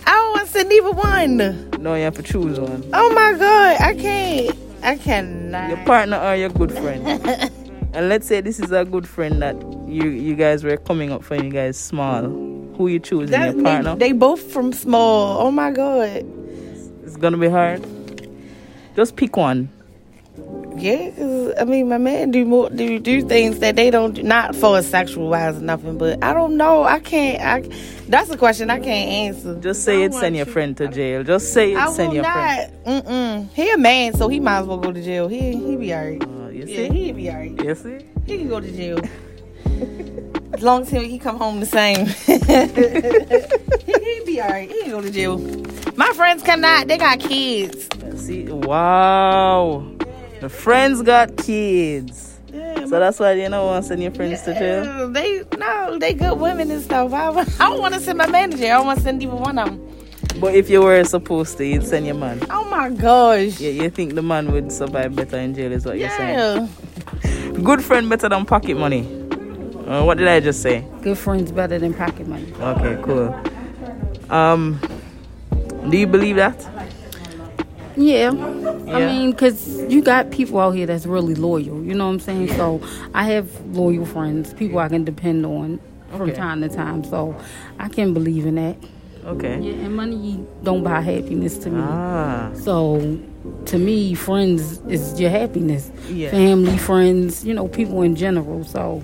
don't 0.05 0.31
want 0.33 0.47
to 0.47 0.53
send 0.53 0.69
neither 0.69 0.91
one. 0.91 1.37
No, 1.81 1.95
you 1.95 2.03
have 2.03 2.15
to 2.15 2.23
choose 2.23 2.59
one. 2.59 2.89
Oh 2.93 3.13
my 3.13 3.33
god, 3.37 3.81
I 3.81 3.93
can't. 3.95 4.57
I 4.83 4.97
cannot. 4.97 5.69
Your 5.69 5.85
partner 5.85 6.17
or 6.17 6.35
your 6.35 6.49
good 6.49 6.71
friend. 6.71 7.07
and 7.93 8.09
let's 8.09 8.27
say 8.27 8.41
this 8.41 8.59
is 8.59 8.71
a 8.71 8.85
good 8.85 9.07
friend 9.07 9.41
that 9.41 9.55
you 9.87 10.09
you 10.09 10.35
guys 10.35 10.63
were 10.63 10.77
coming 10.77 11.11
up 11.11 11.23
from 11.23 11.43
you 11.43 11.51
guys 11.51 11.77
small. 11.77 12.23
Who 12.23 12.87
you 12.87 12.99
choosing? 12.99 13.31
That's 13.31 13.55
your 13.55 13.63
partner? 13.63 13.95
They, 13.95 14.09
they 14.09 14.11
both 14.11 14.41
from 14.51 14.71
small. 14.71 15.39
Oh 15.39 15.51
my 15.51 15.71
god. 15.71 16.25
it's 17.03 17.17
gonna 17.17 17.37
be 17.37 17.49
hard. 17.49 17.85
Just 18.95 19.15
pick 19.15 19.35
one. 19.37 19.69
Yeah, 20.79 21.09
'cause, 21.11 21.53
I 21.59 21.63
mean, 21.65 21.89
my 21.89 21.97
man 21.97 22.31
do 22.31 22.45
more 22.45 22.69
do 22.69 22.99
do 22.99 23.21
things 23.21 23.59
that 23.59 23.75
they 23.75 23.89
don't 23.89 24.13
do, 24.13 24.23
not 24.23 24.55
for 24.55 24.81
sexual 24.81 25.29
wise 25.29 25.57
or 25.57 25.61
nothing. 25.61 25.97
But 25.97 26.23
I 26.23 26.33
don't 26.33 26.55
know. 26.57 26.83
I 26.83 26.99
can't. 26.99 27.41
I 27.41 27.69
that's 28.07 28.29
a 28.29 28.37
question 28.37 28.69
I 28.69 28.79
can't 28.79 29.09
answer. 29.09 29.55
Just 29.59 29.83
say 29.83 30.03
it, 30.03 30.13
send 30.13 30.35
your 30.35 30.45
you- 30.45 30.51
friend 30.51 30.77
to 30.77 30.87
jail. 30.87 31.23
Just 31.23 31.51
say 31.53 31.73
it, 31.73 31.77
I 31.77 31.91
send 31.91 32.13
your 32.13 32.23
not. 32.23 32.33
friend. 32.33 32.71
Mm-mm. 33.05 33.49
He 33.53 33.69
a 33.71 33.77
man, 33.77 34.13
so 34.13 34.27
he 34.27 34.39
might 34.39 34.59
as 34.59 34.65
well 34.67 34.77
go 34.77 34.91
to 34.91 35.01
jail. 35.01 35.27
He 35.27 35.55
he 35.55 35.75
be 35.75 35.93
alright. 35.93 36.21
Uh, 36.23 36.49
Yeah, 36.49 36.65
see? 36.65 36.89
he 36.89 37.11
be 37.11 37.29
alright. 37.29 37.53
Yes, 37.63 37.81
see? 37.83 37.97
He 38.25 38.37
can 38.37 38.47
go 38.49 38.59
to 38.59 38.71
jail. 38.71 38.99
as 40.53 40.61
long 40.63 40.81
as 40.83 40.89
he, 40.89 41.07
he 41.07 41.19
come 41.19 41.37
home 41.37 41.59
the 41.59 41.65
same. 41.65 42.05
he, 43.85 43.93
he 43.93 44.25
be 44.25 44.41
alright. 44.41 44.69
He 44.71 44.81
can 44.83 44.91
go 44.91 45.01
to 45.01 45.11
jail. 45.11 45.37
My 45.95 46.11
friends 46.13 46.43
cannot. 46.43 46.87
They 46.87 46.97
got 46.97 47.19
kids. 47.19 47.87
See, 48.15 48.43
wow. 48.49 49.85
The 50.39 50.49
friends 50.49 51.01
got 51.01 51.35
kids. 51.37 52.39
Yeah, 52.53 52.85
So 52.85 52.99
that's 52.99 53.19
why 53.19 53.33
you 53.33 53.49
don't 53.49 53.65
want 53.65 53.83
to 53.83 53.87
send 53.87 54.01
your 54.01 54.11
friends 54.11 54.41
to 54.43 54.53
jail? 54.53 55.09
They 55.09 55.43
no, 55.57 55.97
they 55.99 56.13
good 56.13 56.39
women 56.39 56.71
and 56.71 56.81
stuff. 56.81 57.11
I, 57.13 57.29
I 57.29 57.69
don't 57.69 57.79
want 57.79 57.93
to 57.95 57.99
send 57.99 58.17
my 58.17 58.27
manager. 58.27 58.65
I 58.65 58.77
don't 58.77 58.85
want 58.85 58.99
to 58.99 59.03
send 59.03 59.21
even 59.23 59.37
one 59.39 59.57
of 59.59 59.67
them. 59.69 60.39
But 60.39 60.53
if 60.55 60.69
you 60.69 60.81
were 60.81 61.03
supposed 61.03 61.57
to, 61.57 61.65
you'd 61.65 61.85
send 61.85 62.05
your 62.05 62.15
man. 62.15 62.39
Oh 62.49 62.63
my 62.69 62.89
gosh. 62.89 63.59
Yeah, 63.59 63.71
you 63.71 63.89
think 63.89 64.13
the 64.15 64.21
man 64.21 64.51
would 64.51 64.71
survive 64.71 65.15
better 65.15 65.37
in 65.37 65.55
jail, 65.55 65.71
is 65.71 65.85
what 65.85 65.97
you're 65.97 66.09
saying? 66.11 66.69
Yeah. 67.23 67.51
Good 67.63 67.83
friend 67.83 68.07
better 68.09 68.29
than 68.29 68.45
pocket 68.45 68.77
money. 68.77 69.01
Uh, 69.87 70.03
what 70.03 70.17
did 70.17 70.27
I 70.27 70.39
just 70.39 70.61
say? 70.61 70.85
Good 71.01 71.17
friends 71.17 71.51
better 71.51 71.79
than 71.79 71.93
pocket 71.93 72.27
money. 72.27 72.53
Okay, 72.59 73.01
cool. 73.03 73.33
Um, 74.29 74.79
do 75.89 75.97
you 75.97 76.05
believe 76.05 76.35
that? 76.35 76.59
Yeah. 77.97 78.29
I 78.29 78.99
mean, 79.05 79.31
because 79.31 79.81
you 79.91 80.01
got 80.01 80.29
people 80.31 80.59
out 80.59 80.71
here 80.71 80.85
that's 80.85 81.05
really 81.05 81.35
loyal. 81.35 81.83
You 81.83 81.95
know 81.95 82.05
what 82.05 82.13
I'm 82.13 82.19
saying? 82.19 82.49
So 82.53 82.81
I 83.13 83.23
have 83.25 83.49
loyal 83.75 84.05
friends, 84.05 84.53
people 84.53 84.79
I 84.79 84.87
can 84.87 85.03
depend 85.03 85.45
on 85.45 85.79
from 86.11 86.21
Okay. 86.29 86.33
time 86.33 86.61
to 86.61 86.69
time. 86.69 87.03
So 87.03 87.35
I 87.79 87.89
can 87.89 88.13
believe 88.13 88.45
in 88.45 88.55
that. 88.55 88.77
Okay. 89.25 89.59
Yeah, 89.59 89.73
and 89.85 89.95
money 89.95 90.45
don't 90.63 90.83
buy 90.83 91.01
happiness 91.01 91.57
to 91.59 91.69
me. 91.69 91.81
Ah. 91.83 92.49
So 92.53 93.19
to 93.65 93.77
me, 93.77 94.13
friends 94.13 94.79
is 94.87 95.19
your 95.19 95.29
happiness. 95.31 95.91
Yeah. 96.07 96.29
Family, 96.31 96.77
friends, 96.77 97.43
you 97.43 97.53
know, 97.53 97.67
people 97.67 98.03
in 98.03 98.15
general. 98.15 98.63
So 98.63 99.03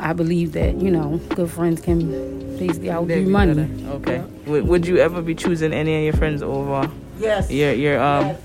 I 0.00 0.12
believe 0.12 0.52
that, 0.52 0.80
you 0.80 0.90
know, 0.90 1.20
good 1.36 1.50
friends 1.50 1.80
can 1.80 2.56
basically 2.58 2.90
outdo 2.90 3.26
money. 3.28 3.68
Okay. 3.90 4.24
Would, 4.46 4.66
would 4.66 4.86
you 4.88 4.96
ever 4.98 5.22
be 5.22 5.36
choosing 5.36 5.72
any 5.72 5.98
of 5.98 6.02
your 6.04 6.14
friends 6.14 6.42
over 6.42 6.90
Yes. 7.18 7.50
your 7.50 7.72
your 7.72 8.02
um? 8.02 8.36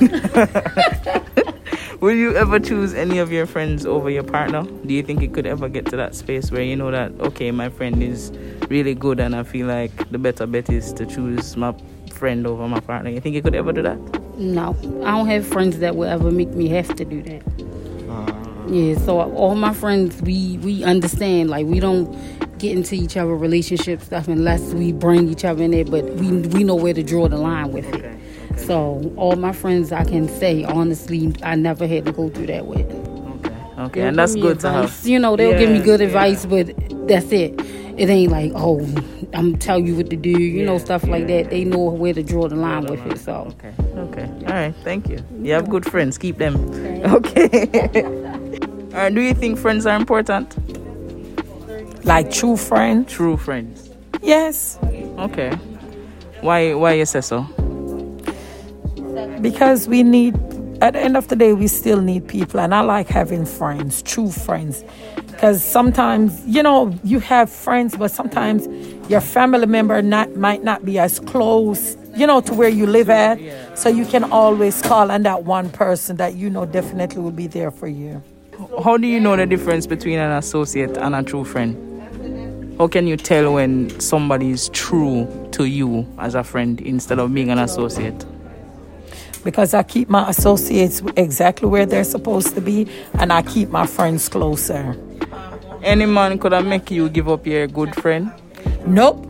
Will 2.00 2.14
you 2.16 2.34
ever 2.34 2.58
choose 2.58 2.94
any 2.94 3.18
of 3.18 3.30
your 3.30 3.44
friends 3.44 3.84
over 3.84 4.08
your 4.08 4.22
partner? 4.22 4.62
Do 4.86 4.94
you 4.94 5.02
think 5.02 5.22
it 5.22 5.34
could 5.34 5.46
ever 5.46 5.68
get 5.68 5.84
to 5.86 5.96
that 5.96 6.14
space 6.14 6.50
where 6.50 6.62
you 6.62 6.74
know 6.74 6.90
that 6.90 7.12
okay, 7.20 7.50
my 7.50 7.68
friend 7.68 8.02
is 8.02 8.32
really 8.70 8.94
good, 8.94 9.20
and 9.20 9.36
I 9.36 9.42
feel 9.42 9.66
like 9.66 10.10
the 10.10 10.18
better 10.18 10.46
bet 10.46 10.70
is 10.70 10.94
to 10.94 11.04
choose 11.04 11.56
my 11.56 11.74
friend 12.12 12.46
over 12.46 12.66
my 12.66 12.80
partner? 12.80 13.10
You 13.10 13.20
think 13.20 13.34
you 13.34 13.42
could 13.42 13.54
ever 13.54 13.72
do 13.72 13.82
that? 13.82 13.98
No, 14.38 14.74
I 15.04 15.10
don't 15.10 15.26
have 15.26 15.46
friends 15.46 15.78
that 15.80 15.94
will 15.94 16.08
ever 16.08 16.30
make 16.30 16.48
me 16.50 16.68
have 16.68 16.94
to 16.96 17.04
do 17.04 17.22
that. 17.24 17.42
Yeah, 18.70 18.96
so 18.98 19.20
all 19.20 19.56
my 19.56 19.74
friends, 19.74 20.22
we 20.22 20.58
we 20.58 20.84
understand. 20.84 21.50
Like 21.50 21.66
we 21.66 21.80
don't 21.80 22.06
get 22.60 22.76
into 22.76 22.94
each 22.94 23.16
other 23.16 23.34
relationship 23.34 24.00
stuff 24.02 24.28
unless 24.28 24.60
we 24.74 24.92
bring 24.92 25.28
each 25.28 25.44
other 25.44 25.62
in 25.64 25.72
it. 25.74 25.90
But 25.90 26.04
we 26.14 26.30
we 26.30 26.62
know 26.64 26.74
where 26.76 26.94
to 26.94 27.02
draw 27.02 27.28
the 27.28 27.36
line 27.38 27.72
with 27.72 27.86
it. 27.94 28.18
So 28.58 29.12
all 29.16 29.36
my 29.36 29.52
friends, 29.52 29.90
I 29.92 30.04
can 30.04 30.28
say 30.28 30.64
honestly, 30.64 31.34
I 31.42 31.54
never 31.56 31.86
had 31.86 32.04
to 32.06 32.12
go 32.12 32.28
through 32.28 32.46
that 32.46 32.66
with. 32.66 32.86
Okay. 32.86 33.56
Okay, 33.78 34.00
They'll 34.00 34.08
and 34.08 34.18
that's 34.18 34.34
good 34.34 34.60
to 34.60 34.68
advice. 34.68 35.00
have. 35.00 35.06
You 35.08 35.18
know, 35.18 35.36
they'll 35.36 35.58
give 35.58 35.70
me 35.70 35.78
Yeah, 35.78 35.84
good 35.84 36.00
yeah. 36.00 36.06
advice, 36.06 36.44
but 36.46 36.66
that's 37.08 37.32
it. 37.32 37.58
It 37.96 38.08
ain't 38.08 38.30
like, 38.32 38.52
oh, 38.54 38.80
I'm 39.34 39.56
tell 39.58 39.78
you 39.78 39.96
what 39.96 40.10
to 40.10 40.16
do. 40.16 40.30
You 40.30 40.64
know, 40.64 40.74
Yeah, 40.74 40.84
stuff 40.84 41.04
like 41.06 41.26
that. 41.28 41.50
They 41.50 41.64
know 41.64 41.78
where 41.90 42.12
to 42.14 42.22
draw 42.22 42.48
the 42.48 42.56
line 42.56 42.84
with 42.86 43.04
it. 43.06 43.18
So. 43.18 43.52
Okay. 43.58 43.72
Okay. 43.96 44.24
All 44.46 44.52
right. 44.54 44.74
Thank 44.84 45.08
you. 45.08 45.18
You 45.42 45.52
have 45.54 45.68
good 45.70 45.84
friends. 45.86 46.18
Keep 46.18 46.38
them. 46.38 46.56
Okay. 47.04 47.48
All 48.92 49.00
right. 49.04 49.14
Do 49.14 49.20
you 49.20 49.34
think 49.34 49.58
friends 49.58 49.86
are 49.86 49.96
important? 49.96 50.56
Like 52.04 52.30
true 52.30 52.56
friend? 52.56 53.08
True 53.08 53.36
friends. 53.36 53.90
Yes. 54.22 54.78
Okay. 55.18 55.50
Why? 56.40 56.74
Why 56.74 56.94
you 56.94 57.04
say 57.04 57.20
so? 57.20 57.42
Because 59.40 59.88
we 59.88 60.02
need, 60.02 60.34
at 60.82 60.92
the 60.92 61.00
end 61.00 61.16
of 61.16 61.28
the 61.28 61.36
day, 61.36 61.52
we 61.52 61.66
still 61.66 62.00
need 62.00 62.28
people. 62.28 62.60
And 62.60 62.74
I 62.74 62.80
like 62.80 63.08
having 63.08 63.44
friends, 63.46 64.02
true 64.02 64.30
friends. 64.30 64.84
Because 65.26 65.64
sometimes, 65.64 66.46
you 66.46 66.62
know, 66.62 66.94
you 67.02 67.20
have 67.20 67.50
friends, 67.50 67.96
but 67.96 68.10
sometimes 68.10 68.66
your 69.10 69.20
family 69.20 69.66
member 69.66 70.02
not 70.02 70.36
might 70.36 70.62
not 70.62 70.84
be 70.84 70.98
as 70.98 71.18
close, 71.20 71.96
you 72.14 72.26
know, 72.26 72.40
to 72.42 72.54
where 72.54 72.68
you 72.68 72.86
live 72.86 73.08
at. 73.08 73.38
So 73.78 73.88
you 73.88 74.04
can 74.04 74.24
always 74.24 74.82
call 74.82 75.10
on 75.10 75.22
that 75.22 75.44
one 75.44 75.70
person 75.70 76.16
that 76.16 76.34
you 76.34 76.50
know 76.50 76.66
definitely 76.66 77.22
will 77.22 77.30
be 77.30 77.46
there 77.46 77.70
for 77.70 77.88
you. 77.88 78.22
How 78.84 78.96
do 78.98 79.06
you 79.06 79.20
know 79.20 79.36
the 79.36 79.46
difference 79.46 79.86
between 79.86 80.18
an 80.18 80.32
associate 80.32 80.96
and 80.98 81.14
a 81.14 81.22
true 81.22 81.44
friend? 81.44 82.76
How 82.78 82.88
can 82.88 83.06
you 83.06 83.16
tell 83.16 83.54
when 83.54 83.88
somebody 84.00 84.50
is 84.50 84.68
true 84.70 85.26
to 85.52 85.64
you 85.64 86.06
as 86.18 86.34
a 86.34 86.44
friend 86.44 86.80
instead 86.80 87.18
of 87.18 87.32
being 87.32 87.50
an 87.50 87.58
associate? 87.58 88.24
Because 89.44 89.72
I 89.72 89.82
keep 89.82 90.10
my 90.10 90.28
associates 90.28 91.02
exactly 91.16 91.68
where 91.68 91.86
they're 91.86 92.04
supposed 92.04 92.54
to 92.54 92.60
be, 92.60 92.86
and 93.14 93.32
I 93.32 93.40
keep 93.42 93.70
my 93.70 93.86
friends 93.86 94.28
closer. 94.28 94.94
Any 95.82 96.04
man 96.04 96.38
could 96.38 96.52
have 96.52 96.66
make 96.66 96.90
you 96.90 97.08
give 97.08 97.28
up 97.30 97.46
your 97.46 97.66
good 97.66 97.94
friend. 97.94 98.30
Nope. 98.86 99.26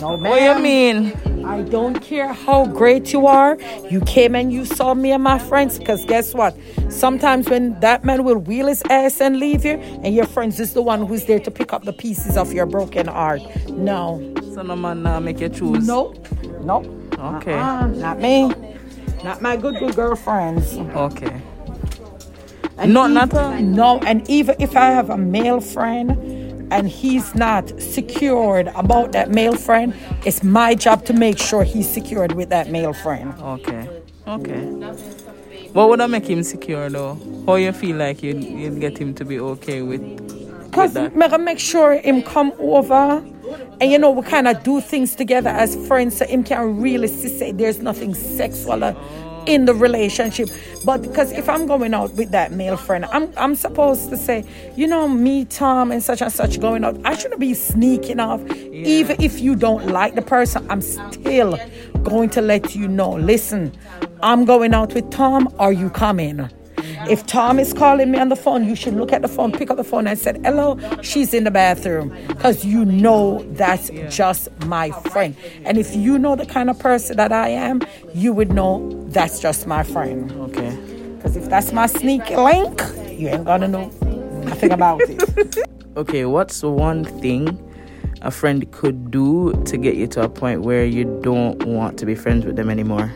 No, 0.00 0.16
What 0.18 0.38
do 0.38 0.44
you 0.44 0.58
mean? 0.58 1.33
I 1.46 1.62
don't 1.62 2.00
care 2.00 2.32
how 2.32 2.66
great 2.66 3.12
you 3.12 3.26
are. 3.26 3.56
You 3.90 4.00
came 4.02 4.34
and 4.34 4.52
you 4.52 4.64
saw 4.64 4.94
me 4.94 5.12
and 5.12 5.22
my 5.22 5.38
friends. 5.38 5.78
Because 5.78 6.04
guess 6.04 6.34
what? 6.34 6.56
Sometimes 6.90 7.48
when 7.48 7.78
that 7.80 8.04
man 8.04 8.24
will 8.24 8.38
wheel 8.38 8.66
his 8.66 8.82
ass 8.90 9.20
and 9.20 9.38
leave 9.38 9.64
you, 9.64 9.74
and 10.02 10.14
your 10.14 10.26
friends 10.26 10.58
is 10.60 10.72
the 10.74 10.82
one 10.82 11.06
who's 11.06 11.24
there 11.26 11.40
to 11.40 11.50
pick 11.50 11.72
up 11.72 11.84
the 11.84 11.92
pieces 11.92 12.36
of 12.36 12.52
your 12.52 12.66
broken 12.66 13.06
heart. 13.06 13.42
No. 13.70 14.20
So 14.54 14.62
no 14.62 14.76
man 14.76 15.06
uh, 15.06 15.20
make 15.20 15.40
you 15.40 15.48
choose. 15.48 15.86
Nope. 15.86 16.16
Nope. 16.62 16.86
Okay. 17.18 17.54
Uh-uh, 17.54 17.86
not 17.88 18.20
me. 18.20 18.52
Not 19.22 19.40
my 19.40 19.56
good, 19.56 19.78
good 19.78 19.94
girlfriends. 19.94 20.76
Okay. 20.76 21.40
And 22.76 22.92
Not 22.92 23.10
ev- 23.10 23.32
not 23.32 23.34
a- 23.34 23.62
No, 23.62 23.98
and 24.00 24.28
even 24.28 24.56
if 24.58 24.76
I 24.76 24.86
have 24.86 25.08
a 25.10 25.16
male 25.16 25.60
friend 25.60 26.33
and 26.70 26.88
he's 26.88 27.34
not 27.34 27.68
secured 27.80 28.68
about 28.74 29.12
that 29.12 29.30
male 29.30 29.56
friend, 29.56 29.94
it's 30.24 30.42
my 30.42 30.74
job 30.74 31.04
to 31.06 31.12
make 31.12 31.38
sure 31.38 31.64
he's 31.64 31.88
secured 31.88 32.32
with 32.32 32.48
that 32.50 32.70
male 32.70 32.92
friend. 32.92 33.34
Okay. 33.40 33.88
Okay. 34.26 34.60
What 35.72 35.88
would 35.88 36.00
I 36.00 36.06
make 36.06 36.26
him 36.26 36.42
secure 36.42 36.88
though? 36.88 37.18
How 37.46 37.56
you 37.56 37.72
feel 37.72 37.96
like 37.96 38.22
you'd, 38.22 38.42
you'd 38.42 38.80
get 38.80 38.96
him 38.96 39.14
to 39.14 39.24
be 39.24 39.38
okay 39.40 39.82
with, 39.82 40.00
Because 40.70 40.94
make, 40.94 41.40
make 41.40 41.58
sure 41.58 41.94
him 41.94 42.22
come 42.22 42.52
over 42.58 43.22
and 43.80 43.90
you 43.90 43.98
know 43.98 44.10
we 44.10 44.22
kind 44.22 44.48
of 44.48 44.62
do 44.62 44.80
things 44.80 45.14
together 45.14 45.50
as 45.50 45.74
friends 45.86 46.16
so 46.16 46.26
him 46.26 46.44
can 46.44 46.80
really 46.80 47.08
see 47.08 47.28
say 47.28 47.52
there's 47.52 47.80
nothing 47.80 48.14
sexual 48.14 48.82
uh, 48.82 48.94
in 49.46 49.64
the 49.64 49.74
relationship. 49.74 50.48
But 50.84 51.02
because 51.02 51.32
if 51.32 51.48
i'm 51.48 51.66
going 51.66 51.94
out 51.94 52.12
with 52.14 52.30
that 52.32 52.52
male 52.52 52.76
friend 52.76 53.06
i'm 53.06 53.32
i'm 53.36 53.54
supposed 53.54 54.10
to 54.10 54.16
say 54.16 54.44
you 54.76 54.86
know 54.86 55.08
me 55.08 55.44
tom 55.46 55.90
and 55.90 56.02
such 56.02 56.20
and 56.20 56.32
such 56.32 56.60
going 56.60 56.84
out 56.84 57.00
i 57.04 57.16
shouldn't 57.16 57.40
be 57.40 57.54
sneaking 57.54 58.20
off. 58.20 58.40
Even 58.50 59.20
if 59.20 59.40
you 59.40 59.54
don't 59.56 59.86
like 59.86 60.14
the 60.14 60.22
person 60.22 60.66
i'm 60.70 60.82
still 60.82 61.58
going 62.02 62.28
to 62.30 62.42
let 62.42 62.74
you 62.74 62.86
know 62.86 63.12
listen 63.12 63.72
i'm 64.22 64.44
going 64.44 64.74
out 64.74 64.92
with 64.92 65.08
tom 65.10 65.52
are 65.58 65.72
you 65.72 65.88
coming 65.88 66.50
if 67.08 67.26
Tom 67.26 67.58
is 67.58 67.72
calling 67.72 68.10
me 68.10 68.18
on 68.18 68.28
the 68.28 68.36
phone, 68.36 68.64
you 68.64 68.74
should 68.74 68.94
look 68.94 69.12
at 69.12 69.22
the 69.22 69.28
phone, 69.28 69.52
pick 69.52 69.70
up 69.70 69.76
the 69.76 69.84
phone, 69.84 70.06
and 70.06 70.18
said, 70.18 70.40
"Hello, 70.44 70.78
she's 71.02 71.34
in 71.34 71.44
the 71.44 71.50
bathroom," 71.50 72.14
because 72.28 72.64
you 72.64 72.84
know 72.84 73.44
that's 73.52 73.90
just 74.08 74.48
my 74.66 74.90
friend. 75.12 75.36
And 75.64 75.78
if 75.78 75.94
you 75.94 76.18
know 76.18 76.36
the 76.36 76.46
kind 76.46 76.70
of 76.70 76.78
person 76.78 77.16
that 77.16 77.32
I 77.32 77.48
am, 77.48 77.80
you 78.14 78.32
would 78.32 78.52
know 78.52 78.90
that's 79.08 79.40
just 79.40 79.66
my 79.66 79.82
friend. 79.82 80.30
Okay. 80.32 80.76
Because 81.16 81.36
if 81.36 81.48
that's 81.48 81.72
my 81.72 81.86
sneaky 81.86 82.36
link, 82.36 82.82
you 83.10 83.28
ain't 83.28 83.44
gonna 83.44 83.68
know 83.68 83.90
nothing 84.44 84.72
about 84.72 85.00
it. 85.02 85.56
Okay, 85.96 86.24
what's 86.24 86.60
one 86.64 87.04
thing 87.20 87.56
a 88.20 88.32
friend 88.32 88.68
could 88.72 89.12
do 89.12 89.52
to 89.64 89.76
get 89.76 89.94
you 89.94 90.08
to 90.08 90.22
a 90.24 90.28
point 90.28 90.62
where 90.62 90.84
you 90.84 91.04
don't 91.22 91.62
want 91.66 92.00
to 92.00 92.04
be 92.06 92.16
friends 92.16 92.44
with 92.44 92.56
them 92.56 92.68
anymore? 92.68 93.12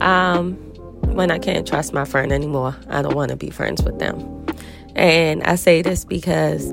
Um, 0.00 0.56
when 1.06 1.30
I 1.30 1.38
can't 1.38 1.66
trust 1.66 1.92
my 1.92 2.04
friend 2.04 2.32
anymore, 2.32 2.76
I 2.88 3.02
don't 3.02 3.14
want 3.14 3.30
to 3.30 3.36
be 3.36 3.50
friends 3.50 3.82
with 3.82 3.98
them. 3.98 4.46
And 4.94 5.42
I 5.44 5.56
say 5.56 5.82
this 5.82 6.04
because 6.04 6.72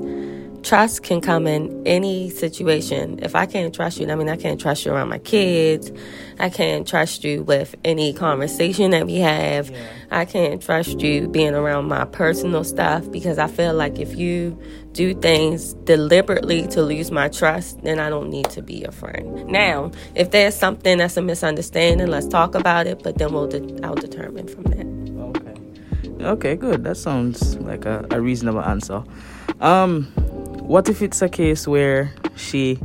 trust 0.62 1.02
can 1.02 1.20
come 1.20 1.46
in 1.46 1.86
any 1.86 2.30
situation. 2.30 3.18
If 3.22 3.34
I 3.34 3.46
can't 3.46 3.74
trust 3.74 3.98
you, 3.98 4.08
I 4.10 4.14
mean, 4.14 4.28
I 4.28 4.36
can't 4.36 4.60
trust 4.60 4.84
you 4.84 4.92
around 4.92 5.08
my 5.08 5.18
kids. 5.18 5.90
I 6.38 6.50
can't 6.50 6.86
trust 6.86 7.24
you 7.24 7.42
with 7.42 7.74
any 7.84 8.12
conversation 8.12 8.90
that 8.90 9.06
we 9.06 9.16
have. 9.16 9.74
I 10.10 10.24
can't 10.24 10.62
trust 10.62 11.00
you 11.00 11.28
being 11.28 11.54
around 11.54 11.86
my 11.88 12.04
personal 12.04 12.64
stuff 12.64 13.10
because 13.10 13.38
I 13.38 13.46
feel 13.46 13.74
like 13.74 13.98
if 13.98 14.16
you 14.16 14.58
do 14.92 15.14
things 15.14 15.74
deliberately 15.84 16.66
to 16.68 16.82
lose 16.82 17.10
my 17.10 17.28
trust, 17.28 17.82
then 17.82 17.98
I 18.00 18.08
don't 18.08 18.28
need 18.28 18.50
to 18.50 18.62
be 18.62 18.74
your 18.74 18.92
friend. 18.92 19.46
Now, 19.46 19.92
if 20.14 20.30
there's 20.30 20.54
something 20.54 20.98
that's 20.98 21.16
a 21.16 21.22
misunderstanding, 21.22 22.08
let's 22.08 22.26
talk 22.26 22.54
about 22.54 22.86
it, 22.86 23.02
but 23.02 23.18
then 23.18 23.32
we'll 23.32 23.46
de- 23.46 23.82
I'll 23.84 23.94
determine 23.94 24.48
from 24.48 24.64
that. 24.64 24.86
Okay. 25.36 26.24
Okay, 26.24 26.56
good. 26.56 26.84
That 26.84 26.96
sounds 26.96 27.56
like 27.58 27.84
a, 27.84 28.06
a 28.10 28.20
reasonable 28.20 28.62
answer. 28.62 29.04
Um, 29.60 30.12
what 30.70 30.88
if 30.88 31.02
it's 31.02 31.20
a 31.20 31.28
case 31.28 31.66
where 31.66 32.14
she, 32.36 32.78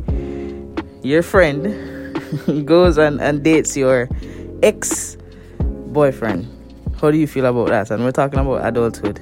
your 1.04 1.22
friend, 1.22 2.66
goes 2.66 2.98
and, 2.98 3.22
and 3.22 3.44
dates 3.44 3.78
your 3.78 4.10
ex 4.64 5.18
boyfriend? 5.60 6.48
How 7.00 7.12
do 7.12 7.18
you 7.18 7.28
feel 7.28 7.46
about 7.46 7.68
that? 7.68 7.92
And 7.92 8.04
we're 8.04 8.12
talking 8.12 8.40
about 8.40 8.66
adulthood. 8.66 9.22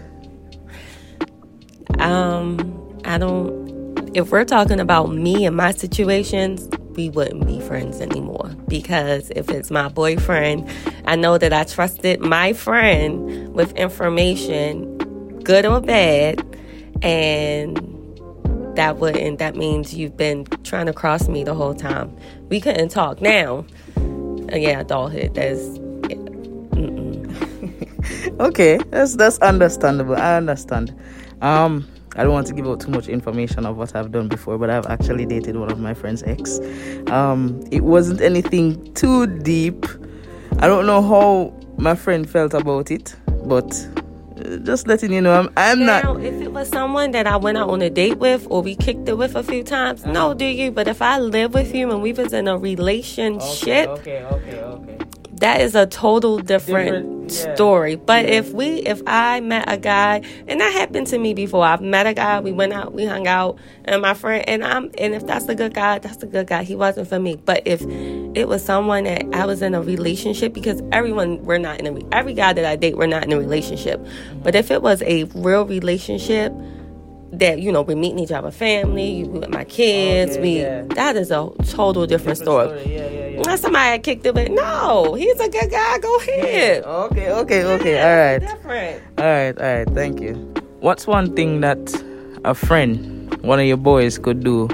Um, 2.00 3.02
I 3.04 3.18
don't. 3.18 4.10
If 4.16 4.32
we're 4.32 4.46
talking 4.46 4.80
about 4.80 5.14
me 5.14 5.46
and 5.46 5.58
my 5.58 5.72
situations, 5.72 6.70
we 6.96 7.10
wouldn't 7.10 7.46
be 7.46 7.60
friends 7.60 8.00
anymore. 8.00 8.50
Because 8.70 9.30
if 9.32 9.50
it's 9.50 9.72
my 9.72 9.90
boyfriend, 9.90 10.70
I 11.04 11.18
know 11.18 11.38
that 11.38 11.52
I 11.52 11.66
trusted 11.66 12.22
my 12.22 12.54
friend 12.54 13.54
with 13.54 13.74
information, 13.74 15.00
good 15.40 15.66
or 15.66 15.82
bad, 15.82 16.42
and 17.02 17.93
that 18.76 18.98
wouldn't. 18.98 19.40
That 19.40 19.56
means 19.56 19.94
you've 19.94 20.18
been 20.18 20.46
trying 20.64 20.86
to 20.88 20.94
cross 20.94 21.28
me 21.28 21.44
the 21.44 21.54
whole 21.54 21.74
time. 21.74 22.16
We 22.50 22.60
couldn't 22.60 22.90
talk. 22.90 23.22
Now, 23.22 23.66
uh, 23.98 24.56
yeah, 24.56 24.82
adulthood. 24.82 25.36
There's 25.36 25.80
okay, 28.40 28.78
that's 28.90 29.16
that's 29.16 29.38
understandable. 29.40 30.16
I 30.16 30.38
understand. 30.38 30.96
Um, 31.42 31.88
I 32.16 32.24
don't 32.24 32.32
want 32.32 32.48
to 32.48 32.54
give 32.54 32.68
out 32.68 32.80
too 32.80 32.92
much 32.92 33.08
information 33.08 33.66
of 33.66 33.78
what 33.78 33.96
I've 33.96 34.12
done 34.12 34.28
before, 34.28 34.58
but 34.58 34.70
I've 34.70 34.86
actually 34.86 35.26
dated 35.26 35.56
one 35.58 35.72
of 35.72 35.80
my 35.80 35.94
friend's 35.94 36.22
ex. 36.24 36.60
Um, 37.08 37.64
it 37.72 37.82
wasn't 37.84 38.22
anything 38.22 38.94
too 38.94 39.26
deep. 39.28 39.86
I 40.60 40.68
don't 40.68 40.86
know 40.86 41.02
how 41.02 41.54
my 41.78 41.96
friend 41.96 42.30
felt 42.30 42.54
about 42.54 42.92
it, 42.92 43.16
but 43.46 43.88
just 44.64 44.88
letting 44.88 45.12
you 45.14 45.22
know, 45.22 45.34
I'm, 45.34 45.50
I'm 45.58 45.86
now, 45.86 46.02
not. 46.14 46.24
if 46.24 46.42
it 46.42 46.52
was 46.52 46.70
someone 46.70 47.12
that 47.12 47.28
I 47.28 47.38
went 47.38 47.58
out 47.58 47.70
on 47.70 47.82
a 47.82 47.90
date 47.90 48.18
with 48.18 48.48
or 48.50 48.62
we 48.62 48.76
kicked 48.76 49.08
it 49.08 49.18
with 49.18 49.36
a 49.36 49.44
few 49.44 49.64
times, 49.64 50.06
no, 50.06 50.34
do 50.34 50.46
you? 50.46 50.72
But 50.72 50.88
if 50.88 51.02
I 51.02 51.20
live 51.20 51.54
with 51.54 51.74
you 51.74 51.92
and 51.92 52.02
we 52.02 52.14
was 52.14 52.34
in 52.34 52.48
a 52.48 52.58
relationship, 52.58 53.90
okay, 53.90 54.24
okay, 54.24 54.62
okay. 54.62 54.98
That 55.44 55.60
is 55.60 55.76
a 55.76 55.86
total 55.86 56.40
different, 56.40 57.28
Different, 57.28 57.32
yeah. 57.34 57.56
story. 57.56 57.96
But 57.98 58.28
if 58.28 58.54
we, 58.54 58.78
if 58.84 59.02
I 59.06 59.42
met 59.42 59.70
a 59.70 59.76
guy, 59.76 60.22
and 60.48 60.62
that 60.62 60.72
happened 60.72 61.08
to 61.08 61.18
me 61.18 61.34
before, 61.34 61.66
I've 61.66 61.82
met 61.82 62.08
a 62.08 62.14
guy, 62.14 62.40
we 62.40 62.54
went 62.54 62.72
out, 62.72 62.94
we 62.94 63.06
hung 63.06 63.28
out, 63.28 63.60
and 63.84 64.02
my 64.02 64.14
friend, 64.14 64.48
and 64.48 64.64
I'm, 64.64 64.86
and 64.98 65.14
if 65.14 65.28
that's 65.28 65.50
a 65.50 65.56
good 65.56 65.74
guy, 65.74 66.00
that's 66.00 66.24
a 66.24 66.28
good 66.28 66.48
guy. 66.48 66.64
He 66.64 66.78
wasn't 66.78 67.10
for 67.10 67.20
me. 67.20 67.36
But 67.36 67.64
if 67.66 67.82
it 67.82 68.48
was 68.48 68.64
someone 68.64 69.04
that 69.04 69.26
I 69.34 69.46
was 69.46 69.62
in 69.62 69.76
a 69.76 69.82
relationship, 69.82 70.54
because 70.54 70.82
everyone, 70.94 71.44
we're 71.44 71.58
not 71.58 71.78
in 71.82 71.88
a, 71.88 72.16
every 72.16 72.36
guy 72.36 72.54
that 72.54 72.64
I 72.64 72.78
date, 72.78 72.96
we're 72.96 73.08
not 73.08 73.26
in 73.26 73.34
a 73.34 73.38
relationship. 73.38 74.00
But 74.44 74.56
if 74.56 74.72
it 74.72 74.82
was 74.82 75.02
a 75.02 75.26
real 75.36 75.66
relationship, 75.66 76.54
that 77.34 77.60
you 77.60 77.72
know 77.72 77.82
we're 77.82 77.98
meeting 77.98 78.20
each 78.20 78.32
other 78.32 78.52
family 78.52 79.10
you 79.10 79.26
with 79.26 79.50
my 79.50 79.64
kids 79.64 80.38
oh, 80.38 80.40
Okay, 80.40 80.42
we 80.42 80.62
yeah. 80.62 80.84
that 80.96 81.16
is 81.16 81.32
a 81.32 81.50
total 81.66 82.06
different, 82.06 82.38
story, 82.38 82.80
Yeah, 82.86 83.02
yeah, 83.02 83.10
yeah. 83.10 83.23
Unless 83.44 83.62
somebody 83.62 83.86
had 83.90 84.04
kicked 84.04 84.26
it, 84.26 84.34
but 84.34 84.52
no, 84.52 85.14
he's 85.16 85.40
a 85.40 85.50
good 85.50 85.70
guy. 85.70 86.00
Go 86.00 86.16
ahead. 86.18 86.84
Okay, 86.84 87.30
okay, 87.32 87.64
okay. 87.66 87.94
Yeah, 87.94 88.08
All 88.08 88.18
right. 88.18 88.40
Different. 88.40 89.04
All 89.18 89.26
right, 89.26 89.58
all 89.58 89.78
right. 89.78 89.90
Thank 89.90 90.22
you. 90.22 90.34
What's 90.80 91.06
one 91.08 91.36
thing 91.36 91.62
that 91.62 91.78
a 92.46 92.54
friend, 92.54 93.34
one 93.44 93.60
of 93.60 93.66
your 93.66 93.78
boys, 93.78 94.18
could 94.18 94.44
do 94.44 94.70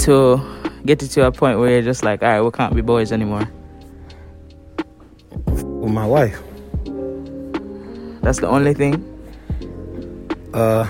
to 0.00 0.40
get 0.86 1.02
you 1.02 1.08
to 1.08 1.26
a 1.26 1.32
point 1.32 1.58
where 1.58 1.70
you're 1.70 1.82
just 1.82 2.02
like, 2.02 2.22
all 2.22 2.28
right, 2.28 2.40
we 2.40 2.50
can't 2.50 2.74
be 2.74 2.80
boys 2.82 3.12
anymore? 3.12 3.48
with 5.46 5.92
my 5.92 6.06
wife. 6.06 6.38
That's 8.22 8.38
the 8.40 8.48
only 8.48 8.74
thing. 8.74 9.00
Uh, 10.52 10.84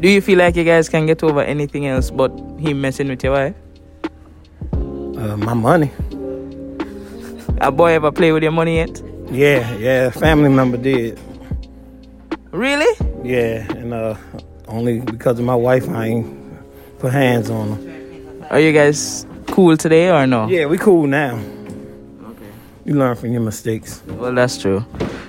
Do 0.00 0.08
you 0.08 0.20
feel 0.20 0.38
like 0.38 0.56
you 0.56 0.64
guys 0.64 0.88
can 0.88 1.06
get 1.06 1.22
over 1.22 1.40
anything 1.42 1.86
else 1.86 2.10
but 2.10 2.30
him 2.58 2.80
messing 2.80 3.08
with 3.08 3.22
your 3.22 3.32
wife? 3.32 3.54
uh, 5.22 5.36
my 5.36 5.54
money. 5.54 5.90
A 7.62 7.70
boy 7.70 7.92
ever 7.92 8.10
play 8.10 8.32
with 8.32 8.42
your 8.42 8.50
money 8.50 8.78
yet? 8.78 9.00
Yeah, 9.30 9.72
yeah. 9.76 10.10
Family 10.10 10.48
member 10.48 10.76
did. 10.76 11.16
Really? 12.50 12.92
Yeah, 13.22 13.70
and 13.74 13.94
uh, 13.94 14.16
only 14.66 14.98
because 14.98 15.38
of 15.38 15.44
my 15.44 15.54
wife, 15.54 15.88
I 15.88 16.06
ain't 16.06 16.98
put 16.98 17.12
hands 17.12 17.50
on 17.50 17.68
her. 17.70 18.46
Are 18.50 18.58
you 18.58 18.72
guys 18.72 19.24
cool 19.46 19.76
today 19.76 20.10
or 20.10 20.26
no? 20.26 20.48
Yeah, 20.48 20.66
we 20.66 20.76
cool 20.76 21.06
now. 21.06 21.36
Okay. 21.36 22.50
You 22.84 22.94
learn 22.94 23.14
from 23.14 23.30
your 23.30 23.42
mistakes. 23.42 24.02
Well, 24.08 24.34
that's 24.34 24.60
true. 24.60 24.84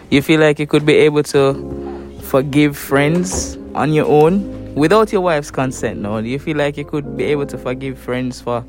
You 0.09 0.23
feel 0.23 0.39
like 0.39 0.57
you 0.57 0.65
could 0.65 0.87
be 0.87 0.95
able 0.95 1.21
to 1.23 2.19
forgive 2.23 2.75
friends 2.75 3.59
on 3.75 3.93
your 3.93 4.07
own 4.07 4.73
without 4.73 5.11
your 5.11 5.21
wife's 5.21 5.51
consent, 5.51 5.99
no? 5.99 6.19
Do 6.19 6.27
you 6.27 6.39
feel 6.39 6.57
like 6.57 6.77
you 6.77 6.85
could 6.85 7.15
be 7.15 7.25
able 7.25 7.45
to 7.45 7.59
forgive 7.59 7.99
friends 7.99 8.41
for 8.41 8.65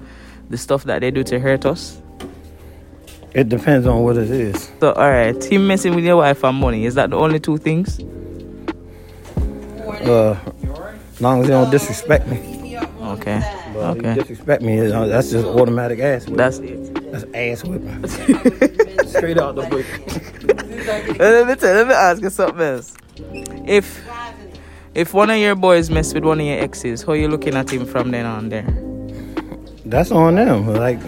the 0.50 0.58
stuff 0.58 0.84
that 0.84 1.00
they 1.00 1.10
do 1.10 1.24
to 1.24 1.40
hurt 1.40 1.64
us? 1.64 2.02
It 3.34 3.48
depends 3.48 3.86
on 3.86 4.02
what 4.04 4.16
it 4.16 4.30
is. 4.30 4.70
So, 4.80 4.92
alright, 4.92 5.42
him 5.44 5.66
messing 5.66 5.94
with 5.94 6.04
your 6.04 6.16
wife 6.18 6.44
and 6.44 6.56
money, 6.56 6.84
is 6.84 6.94
that 6.94 7.10
the 7.10 7.16
only 7.16 7.40
two 7.40 7.58
things? 7.58 7.98
Uh, 10.06 10.36
as 11.14 11.20
long 11.20 11.40
as 11.40 11.46
they 11.46 11.52
don't 11.52 11.70
disrespect 11.70 12.28
me. 12.28 12.76
Okay. 13.02 13.40
But 13.74 13.96
if 13.96 14.02
you 14.02 14.08
Okay. 14.10 14.14
disrespect 14.14 14.62
me, 14.62 14.80
uh, 14.90 15.06
that's 15.06 15.30
just 15.30 15.46
automatic 15.46 15.98
ass. 16.00 16.22
whipping. 16.24 16.36
That's 16.36 16.58
it. 16.58 17.12
That's 17.12 17.24
ass 17.34 17.64
whipping. 17.64 18.06
Straight 19.08 19.38
out 19.38 19.54
the 19.56 19.62
book. 19.68 21.18
let 21.18 21.46
me 21.48 21.54
tell, 21.56 21.74
let 21.74 21.86
me 21.88 21.94
ask 21.94 22.22
you 22.22 22.30
something 22.30 22.60
else. 22.60 22.94
If 23.66 24.04
if 24.94 25.12
one 25.12 25.30
of 25.30 25.38
your 25.38 25.54
boys 25.56 25.90
mess 25.90 26.14
with 26.14 26.24
one 26.24 26.40
of 26.40 26.46
your 26.46 26.58
exes, 26.60 27.02
how 27.02 27.12
you 27.14 27.28
looking 27.28 27.54
at 27.56 27.70
him 27.70 27.84
from 27.86 28.10
then 28.12 28.26
on 28.26 28.48
there? 28.48 28.66
That's 29.84 30.10
on 30.12 30.36
them. 30.36 30.66
Like, 30.72 31.00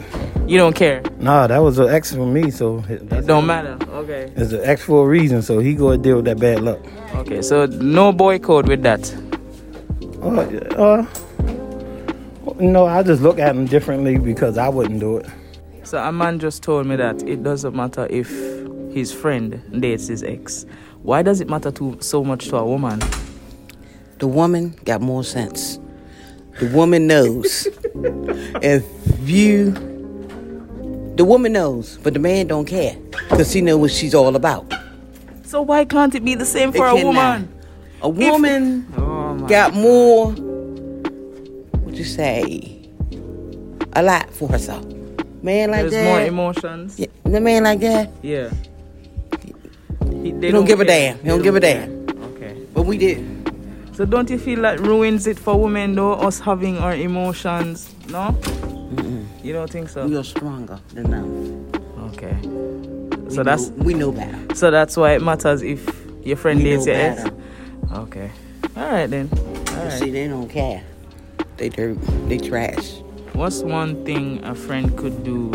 You 0.46 0.58
don't 0.58 0.76
care. 0.76 1.02
nah, 1.18 1.46
that 1.48 1.58
was 1.58 1.78
an 1.78 1.88
ex 1.88 2.14
for 2.14 2.26
me, 2.26 2.50
so 2.50 2.84
It 2.88 3.26
don't 3.26 3.46
matter. 3.46 3.76
Okay. 3.90 4.32
It's 4.36 4.52
an 4.52 4.60
ex 4.62 4.82
for 4.82 5.04
a 5.04 5.08
reason, 5.08 5.42
so 5.42 5.58
he 5.58 5.74
go 5.74 5.90
and 5.90 6.02
deal 6.02 6.16
with 6.16 6.26
that 6.26 6.38
bad 6.38 6.60
luck. 6.60 6.78
Okay, 7.16 7.42
so 7.42 7.66
no 7.66 8.12
boycott 8.12 8.66
with 8.68 8.82
that. 8.82 9.12
Uh, 10.22 10.40
uh, 10.76 11.06
no, 12.60 12.86
I 12.86 13.02
just 13.02 13.22
look 13.22 13.38
at 13.38 13.54
him 13.56 13.66
differently 13.66 14.18
because 14.18 14.56
I 14.56 14.68
wouldn't 14.68 15.00
do 15.00 15.16
it. 15.18 15.26
So 15.82 15.98
a 15.98 16.12
man 16.12 16.38
just 16.38 16.62
told 16.62 16.86
me 16.86 16.96
that 16.96 17.22
it 17.22 17.42
doesn't 17.42 17.74
matter 17.74 18.06
if 18.10 18.28
his 18.92 19.12
friend 19.12 19.60
dates 19.80 20.06
his 20.08 20.22
ex. 20.22 20.64
Why 21.02 21.22
does 21.22 21.40
it 21.40 21.48
matter 21.48 21.70
to 21.72 21.96
so 22.00 22.24
much 22.24 22.48
to 22.48 22.56
a 22.56 22.64
woman? 22.64 23.00
The 24.18 24.26
woman 24.26 24.74
got 24.84 25.00
more 25.00 25.22
sense. 25.24 25.78
The 26.58 26.68
woman 26.74 27.06
knows. 27.06 27.68
if 28.62 28.84
you, 29.28 29.72
the 31.16 31.24
woman 31.24 31.52
knows, 31.52 31.98
but 32.02 32.12
the 32.14 32.18
man 32.20 32.46
don't 32.46 32.66
care 32.66 32.96
because 33.30 33.52
he 33.52 33.60
know 33.62 33.76
what 33.78 33.90
she's 33.90 34.14
all 34.14 34.36
about. 34.36 34.72
So 35.44 35.62
why 35.62 35.84
can't 35.84 36.14
it 36.14 36.24
be 36.24 36.34
the 36.34 36.44
same 36.44 36.70
It 36.70 36.76
for 36.76 36.86
a 36.88 36.94
cannot. 36.94 37.04
woman? 37.06 37.48
A 38.02 38.08
woman 38.08 38.86
Oh 38.96 39.34
got 39.48 39.74
more. 39.74 40.32
What 41.82 41.94
you 41.94 42.04
say? 42.04 42.88
A 43.94 44.02
lot 44.02 44.30
for 44.30 44.48
herself. 44.48 44.84
Man 45.42 45.70
like 45.70 45.82
There's 45.88 45.92
that. 45.92 46.04
more 46.04 46.20
emotions. 46.20 46.98
yeah, 46.98 47.06
the 47.24 47.40
man 47.40 47.62
like 47.64 47.80
that. 47.80 48.10
Yeah. 48.22 48.50
He, 50.22 50.32
they 50.32 50.48
He 50.48 50.52
don't 50.52 50.64
give 50.66 50.80
a 50.80 50.84
damn. 50.84 51.16
He 51.18 51.22
They 51.22 51.28
don't 51.28 51.42
give 51.42 51.56
a 51.56 51.60
care. 51.60 51.86
damn. 51.86 52.24
Okay. 52.34 52.56
But 52.74 52.82
we 52.82 52.98
did. 52.98 53.24
So 53.94 54.04
don't 54.04 54.28
you 54.28 54.38
feel 54.38 54.60
that 54.62 54.80
ruins 54.80 55.26
it 55.26 55.38
for 55.38 55.58
women 55.58 55.94
though? 55.94 56.14
Us 56.14 56.40
having 56.40 56.78
our 56.78 56.94
emotions, 56.94 57.94
no? 58.10 58.34
You 59.46 59.52
don't 59.52 59.70
think 59.70 59.88
so? 59.88 60.08
We 60.08 60.16
are 60.16 60.24
stronger 60.24 60.80
than 60.92 61.08
them. 61.08 61.70
Okay. 62.10 62.34
We 62.42 63.30
So 63.32 63.44
that's 63.44 63.68
we 63.70 63.94
know 63.94 64.10
better. 64.10 64.54
so 64.56 64.72
that's 64.72 64.96
why 64.96 65.12
it 65.12 65.22
matters 65.22 65.62
if 65.62 65.86
your 66.24 66.36
friend 66.36 66.58
We 66.58 66.64
dates 66.64 66.86
your 66.86 66.96
ex. 66.96 67.22
Okay. 67.92 68.28
All 68.76 68.90
right 68.90 69.06
then. 69.08 69.28
All 69.32 69.74
You 69.76 69.82
right. 69.84 69.92
See, 69.92 70.10
they 70.10 70.26
don't 70.26 70.48
care. 70.48 70.82
They 71.58 71.68
dirt. 71.68 71.96
They 72.28 72.38
trash. 72.38 72.96
What's 73.34 73.62
one 73.62 74.04
thing 74.04 74.42
a 74.44 74.52
friend 74.56 74.96
could 74.98 75.22
do 75.22 75.52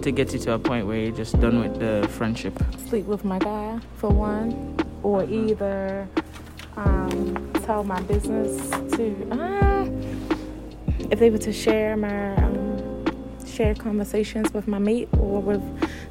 to 0.00 0.10
get 0.10 0.32
you 0.32 0.38
to 0.38 0.54
a 0.54 0.58
point 0.58 0.86
where 0.86 0.96
you're 0.96 1.12
just 1.14 1.38
done 1.40 1.60
with 1.60 1.78
the 1.78 2.08
friendship? 2.08 2.54
sleep 2.88 3.04
with 3.04 3.22
my 3.24 3.38
guy 3.38 3.78
for 3.96 4.08
one, 4.08 4.74
or 5.02 5.24
either 5.24 6.08
um, 6.78 7.52
tell 7.66 7.84
my 7.84 8.00
business 8.02 8.70
to 8.96 9.28
uh, 9.30 9.84
if 11.10 11.18
they 11.18 11.28
were 11.28 11.38
to 11.38 11.52
share 11.52 11.96
my 11.98 12.34
um, 12.36 12.59
share 13.60 13.74
conversations 13.74 14.54
with 14.54 14.66
my 14.66 14.78
mate 14.78 15.06
or 15.18 15.38
with 15.42 15.62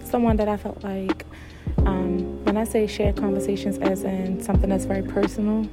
someone 0.06 0.38
that 0.38 0.48
I 0.48 0.56
felt 0.56 0.84
like. 0.84 1.26
Um, 1.80 2.46
when 2.46 2.58
I 2.58 2.64
say 2.64 2.86
share 2.86 3.12
conversations, 3.12 3.80
as 3.80 4.04
in 4.04 4.40
something 4.44 4.70
that's 4.70 4.86
very 4.86 5.02
personal, 5.02 5.68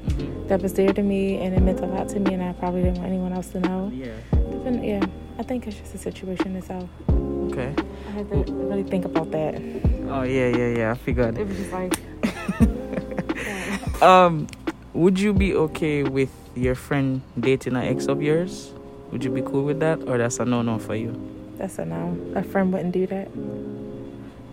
that 0.49 0.63
was 0.63 0.73
there 0.73 0.95
to 0.95 1.03
me 1.03 1.37
and 1.37 1.55
it 1.55 1.61
meant 1.61 1.81
a 1.81 1.85
lot 1.85 2.09
to 2.11 2.19
me, 2.21 2.33
and 2.33 2.43
I 2.43 2.55
probably 2.55 2.83
didn't 2.83 2.97
want 3.01 3.09
anyone 3.11 3.35
else 3.35 3.49
to 3.49 3.61
know. 3.61 3.93
Yeah. 3.93 4.15
Depend- 4.31 4.87
yeah, 4.87 5.05
I 5.39 5.43
think 5.43 5.67
it's 5.67 5.77
just 5.77 5.95
a 5.95 5.99
situation 5.99 6.57
itself. 6.57 6.89
Okay. 7.51 7.75
I 8.09 8.11
had 8.13 8.31
to 8.31 8.37
really 8.55 8.85
think 8.85 9.05
about 9.05 9.31
that. 9.33 9.57
Oh 10.09 10.23
yeah, 10.23 10.49
yeah, 10.57 10.79
yeah. 10.79 10.91
I 10.93 10.95
figured. 10.95 11.37
It 11.37 11.47
was 11.47 11.59
just 11.59 11.73
like. 11.73 11.95
Um, 14.03 14.47
would 14.93 15.19
you 15.19 15.33
be 15.33 15.55
okay 15.55 16.03
with 16.03 16.29
your 16.55 16.75
friend 16.75 17.23
dating 17.41 17.77
an 17.77 17.85
ex 17.85 18.09
of 18.09 18.21
yours? 18.21 18.73
Would 19.11 19.25
you 19.25 19.31
be 19.31 19.41
cool 19.41 19.65
with 19.65 19.81
that, 19.81 20.07
or 20.07 20.19
that's 20.19 20.39
a 20.39 20.45
no-no 20.45 20.79
for 20.79 20.95
you? 20.95 21.36
That's 21.59 21.79
a 21.79 21.85
no. 21.85 22.17
A 22.35 22.43
friend 22.43 22.73
wouldn't 22.73 22.93
do 22.93 23.07
that. 23.07 23.29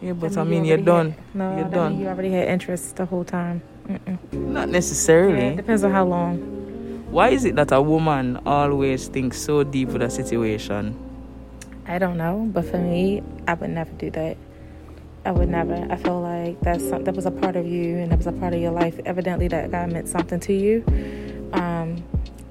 Yeah, 0.01 0.13
but 0.13 0.31
That 0.33 0.39
I 0.39 0.43
mean, 0.43 0.65
you're 0.65 0.77
done. 0.77 1.11
had- 1.11 1.35
no, 1.35 1.57
You're 1.57 1.69
done. 1.69 1.99
you 1.99 2.07
already 2.07 2.31
had 2.31 2.47
interest 2.47 2.95
the 2.97 3.05
whole 3.05 3.23
time. 3.23 3.61
Mm-mm. 3.87 4.17
Not 4.33 4.67
Yeah, 4.67 4.73
necessarily. 4.73 5.47
it 5.47 5.55
depends 5.57 5.83
on 5.83 5.91
how 5.91 6.05
long. 6.05 6.37
Why 7.11 7.29
is 7.29 7.45
it 7.45 7.55
that 7.55 7.71
a 7.71 7.81
woman 7.81 8.39
always 8.45 9.07
thinks 9.07 9.37
so 9.39 9.63
deep 9.63 9.89
with 9.89 10.01
a 10.01 10.09
situation? 10.09 10.95
I 11.87 11.99
don't 11.99 12.17
know, 12.17 12.49
but 12.53 12.65
for 12.65 12.77
me, 12.79 13.21
I 13.47 13.53
would 13.55 13.69
never 13.69 13.91
do 13.91 14.09
that. 14.11 14.37
I 15.25 15.31
would 15.31 15.49
never. 15.49 15.75
I 15.89 15.95
feel 15.97 16.19
like 16.21 16.59
that's 16.61 16.89
that 16.89 17.15
was 17.15 17.25
a 17.25 17.31
part 17.31 17.55
of 17.55 17.65
you, 17.65 17.97
and 17.97 18.11
that 18.11 18.17
was 18.17 18.27
a 18.27 18.31
part 18.31 18.53
of 18.53 18.59
your 18.59 18.71
life. 18.71 18.99
Evidently, 19.05 19.47
that 19.49 19.71
guy 19.71 19.85
meant 19.85 20.07
something 20.07 20.39
to 20.41 20.53
you. 20.53 20.83
Um, 21.53 21.82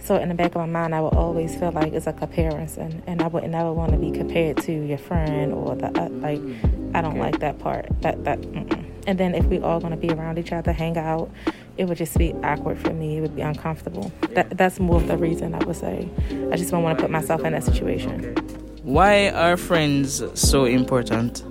so 0.05 0.17
in 0.17 0.29
the 0.29 0.35
back 0.35 0.51
of 0.55 0.57
my 0.57 0.67
mind, 0.67 0.95
I 0.95 1.01
would 1.01 1.15
always 1.15 1.55
feel 1.57 1.73
like 1.73 1.93
it's 1.93 2.07
a 2.07 2.13
comparison, 2.13 3.03
and 3.07 3.23
I 3.23 3.27
would 3.29 3.49
never 3.49 3.73
want 3.73 3.93
to 3.93 3.99
be 3.99 4.11
compared 4.11 4.57
to 4.59 4.73
your 4.73 4.99
friend 4.99 5.53
or 5.53 5.75
the 5.77 5.87
uh, 5.87 6.09
like. 6.09 6.41
I 6.95 7.01
don't 7.01 7.13
Okay. 7.13 7.21
like 7.21 7.39
that 7.41 7.59
part. 7.59 7.87
That 8.03 8.25
that. 8.25 8.41
Mm-mm. 8.41 8.85
And 9.07 9.19
then 9.19 9.35
if 9.35 9.45
we 9.47 9.59
all 9.59 9.81
gonna 9.81 9.97
be 9.97 10.11
around 10.11 10.39
each 10.39 10.53
other, 10.53 10.73
hang 10.73 10.97
out, 10.97 11.31
it 11.77 11.87
would 11.87 11.99
just 11.99 12.17
be 12.19 12.33
awkward 12.45 12.79
for 12.79 12.93
me. 12.93 13.19
It 13.19 13.21
would 13.23 13.35
be 13.35 13.43
uncomfortable. 13.43 14.13
That, 14.35 14.51
that's 14.57 14.79
more 14.79 14.97
of 14.97 15.09
the 15.09 15.17
reason 15.17 15.55
I 15.55 15.65
would 15.65 15.75
say. 15.77 16.09
I 16.53 16.57
just 16.57 16.71
don't 16.71 16.83
want 16.85 16.99
to 16.99 17.03
put 17.03 17.11
myself 17.11 17.45
in 17.45 17.53
that 17.53 17.65
situation. 17.65 18.35
Why 18.85 19.31
are 19.31 19.57
friends 19.57 20.23
so 20.39 20.67
important? 20.67 21.43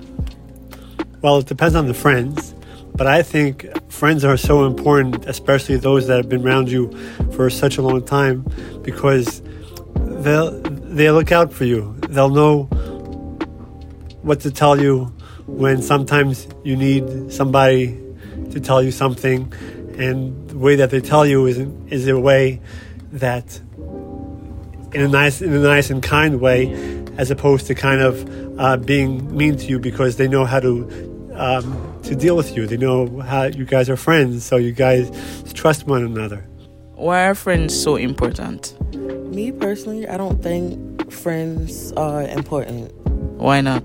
Well, 1.22 1.38
it 1.40 1.46
depends 1.48 1.76
on 1.76 1.88
the 1.88 1.94
friends, 1.94 2.54
but 2.96 3.06
I 3.08 3.22
think 3.22 3.68
friends 3.92 4.24
are 4.24 4.38
so 4.38 4.66
important, 4.66 5.26
especially 5.28 5.76
those 5.76 6.08
that 6.08 6.18
have 6.18 6.30
been 6.30 6.46
around 6.48 6.72
you 6.72 6.90
for 7.34 7.50
such 7.50 7.78
a 7.78 7.82
long 7.82 8.04
time, 8.04 8.46
because 8.82 9.42
they'll 10.24 10.60
they 10.62 11.12
look 11.12 11.32
out 11.32 11.52
for 11.54 11.66
you. 11.66 11.96
They'll 12.10 12.30
know 12.30 12.64
what 14.24 14.40
to 14.42 14.52
tell 14.52 14.82
you 14.82 15.06
when 15.46 15.82
sometimes 15.82 16.48
you 16.64 16.76
need 16.76 17.32
somebody 17.32 18.00
to 18.52 18.60
tell 18.60 18.82
you 18.82 18.92
something, 18.92 19.54
and 19.98 20.50
the 20.50 20.58
way 20.58 20.76
that 20.78 20.90
they 20.90 21.02
tell 21.02 21.26
you 21.26 21.46
is 21.46 21.60
is 21.90 22.08
a 22.08 22.18
way 22.18 22.62
that 23.12 23.60
in 24.94 25.02
a 25.02 25.08
nice 25.08 25.42
in 25.42 25.54
a 25.54 25.60
nice 25.60 25.90
and 25.90 26.02
kind 26.02 26.40
way, 26.40 26.74
as 27.18 27.30
opposed 27.30 27.68
to 27.68 27.76
kind 27.76 28.02
of 28.02 28.60
uh, 28.60 28.78
being 28.78 29.36
mean 29.36 29.58
to 29.58 29.66
you 29.66 29.80
because 29.80 30.16
they 30.16 30.28
know 30.28 30.46
how 30.46 30.60
to 30.60 31.11
um, 31.42 32.00
to 32.04 32.16
deal 32.16 32.38
with 32.38 32.56
you. 32.56 32.68
They 32.68 32.78
know 32.78 33.20
how 33.20 33.44
you 33.44 33.66
guys 33.66 33.90
are 33.90 33.98
friends, 33.98 34.46
so 34.46 34.58
you 34.58 34.72
guys 34.72 35.12
trust 35.54 35.88
one 35.88 36.04
another. 36.04 36.48
Why 36.94 37.26
are 37.26 37.36
friends 37.36 37.74
so 37.80 37.96
important? 37.96 38.78
Me 39.34 39.52
personally, 39.52 40.08
I 40.08 40.18
don't 40.18 40.42
think 40.44 41.12
friends 41.12 41.92
are 41.94 42.22
important. 42.22 42.94
Why 43.40 43.60
not? 43.62 43.84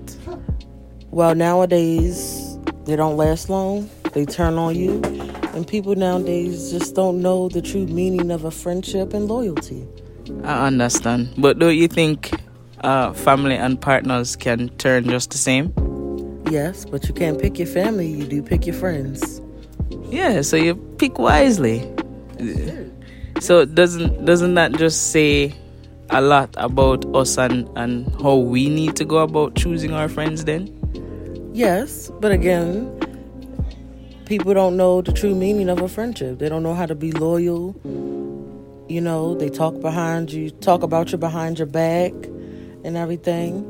Well, 1.09 1.33
nowadays 1.33 2.59
they 2.85 2.95
don't 2.95 3.17
last 3.17 3.49
long. 3.49 3.89
They 4.13 4.25
turn 4.25 4.53
on 4.59 4.75
you, 4.75 5.01
and 5.53 5.67
people 5.67 5.95
nowadays 5.95 6.71
just 6.71 6.93
don't 6.93 7.21
know 7.23 7.49
the 7.49 7.61
true 7.61 7.87
meaning 7.87 8.29
of 8.29 8.45
a 8.45 8.51
friendship 8.51 9.13
and 9.13 9.27
loyalty. 9.27 9.87
I 10.43 10.67
understand, 10.67 11.33
but 11.37 11.57
don't 11.57 11.75
you 11.75 11.87
think 11.87 12.31
uh, 12.81 13.13
family 13.13 13.55
and 13.55 13.81
partners 13.81 14.35
can 14.35 14.69
turn 14.77 15.05
just 15.05 15.31
the 15.31 15.37
same? 15.39 15.73
Yes, 16.49 16.85
but 16.85 17.07
you 17.07 17.13
can't 17.13 17.39
pick 17.39 17.57
your 17.57 17.67
family. 17.67 18.07
You 18.07 18.25
do 18.25 18.41
pick 18.41 18.65
your 18.65 18.75
friends. 18.75 19.41
Yeah, 20.09 20.41
so 20.41 20.55
you 20.55 20.75
pick 20.97 21.19
wisely. 21.19 21.93
So 23.39 23.65
doesn't 23.65 24.25
doesn't 24.25 24.55
that 24.55 24.73
just 24.73 25.11
say 25.11 25.53
a 26.09 26.21
lot 26.21 26.49
about 26.57 27.05
us 27.13 27.37
and, 27.37 27.67
and 27.75 28.09
how 28.21 28.35
we 28.35 28.69
need 28.69 28.95
to 28.95 29.05
go 29.05 29.17
about 29.17 29.55
choosing 29.55 29.91
our 29.91 30.07
friends 30.07 30.45
then? 30.45 30.71
Yes, 31.53 32.11
but 32.21 32.31
again, 32.31 32.87
people 34.25 34.53
don't 34.53 34.77
know 34.77 35.01
the 35.01 35.11
true 35.11 35.35
meaning 35.35 35.69
of 35.69 35.81
a 35.81 35.89
friendship. 35.89 36.39
They 36.39 36.49
don't 36.49 36.63
know 36.63 36.73
how 36.73 36.85
to 36.85 36.95
be 36.95 37.11
loyal. 37.11 37.75
You 38.87 39.01
know, 39.01 39.35
they 39.35 39.49
talk 39.49 39.81
behind 39.81 40.31
you, 40.31 40.49
talk 40.49 40.81
about 40.81 41.11
you 41.11 41.17
behind 41.17 41.59
your 41.59 41.67
back 41.67 42.13
and 42.85 42.95
everything. 42.95 43.65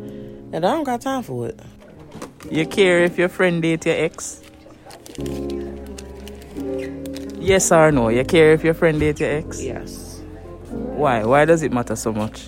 And 0.53 0.65
I 0.65 0.71
don't 0.71 0.83
got 0.83 1.01
time 1.01 1.23
for 1.23 1.47
it. 1.47 1.59
You 2.49 2.65
care 2.65 3.03
if 3.03 3.17
your 3.17 3.29
friend 3.29 3.61
date 3.61 3.85
your 3.85 3.95
ex? 3.95 4.41
Yes 7.39 7.71
or 7.71 7.91
no? 7.91 8.09
You 8.09 8.23
care 8.23 8.53
if 8.53 8.63
your 8.63 8.73
friend 8.73 8.99
date 8.99 9.19
your 9.19 9.29
ex? 9.29 9.61
Yes. 9.61 10.21
Why? 10.69 11.23
Why 11.23 11.45
does 11.45 11.61
it 11.63 11.73
matter 11.73 11.95
so 11.95 12.13
much? 12.13 12.45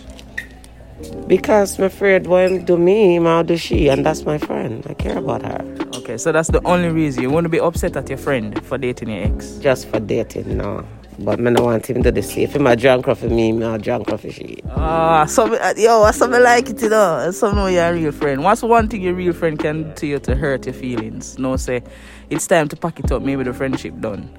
Because 1.27 1.77
my 1.79 1.89
friend 1.89 2.27
when 2.27 2.65
do 2.65 2.77
me, 2.77 3.19
I'll 3.19 3.43
do 3.43 3.57
she, 3.57 3.89
and 3.89 4.05
that's 4.05 4.25
my 4.25 4.37
friend. 4.37 4.85
I 4.89 4.93
care 4.93 5.17
about 5.17 5.43
her. 5.43 5.63
Okay, 5.95 6.17
so 6.17 6.31
that's 6.31 6.49
the 6.49 6.65
only 6.65 6.89
reason 6.89 7.23
you 7.23 7.29
want 7.29 7.45
to 7.45 7.49
be 7.49 7.59
upset 7.59 7.95
at 7.95 8.09
your 8.09 8.17
friend 8.17 8.63
for 8.65 8.77
dating 8.77 9.09
your 9.09 9.23
ex. 9.23 9.57
Just 9.57 9.87
for 9.89 9.99
dating, 9.99 10.57
no. 10.57 10.85
But 11.21 11.39
me 11.39 11.51
no 11.51 11.65
want 11.65 11.85
him 11.85 12.01
to 12.03 12.11
do 12.11 12.21
the 12.21 12.23
same. 12.23 12.43
If 12.43 12.55
him 12.55 12.67
a 12.67 12.75
drunk 12.75 13.05
for 13.05 13.27
me, 13.27 13.51
me 13.51 13.65
a 13.65 13.77
drunk 13.77 14.09
for 14.09 14.31
she. 14.31 14.61
Ah, 14.69 15.25
so 15.25 15.53
uh, 15.53 15.73
yo, 15.75 16.03
that's 16.03 16.17
something 16.17 16.41
like 16.41 16.69
it, 16.69 16.81
you 16.81 16.89
know. 16.89 17.29
So 17.31 17.51
know 17.51 17.67
you're 17.67 17.87
a 17.87 17.93
real 17.93 18.11
friend. 18.11 18.43
What's 18.43 18.61
one 18.61 18.87
thing 18.87 19.01
your 19.01 19.13
real 19.13 19.33
friend 19.33 19.59
can 19.59 19.83
do 19.83 19.93
to 19.95 20.07
you 20.07 20.19
to 20.19 20.35
hurt 20.35 20.65
your 20.65 20.73
feelings? 20.73 21.37
No, 21.37 21.57
say 21.57 21.83
it's 22.29 22.47
time 22.47 22.69
to 22.69 22.75
pack 22.77 22.99
it 22.99 23.11
up. 23.11 23.21
Maybe 23.21 23.43
the 23.43 23.53
friendship 23.53 23.99
done. 23.99 24.29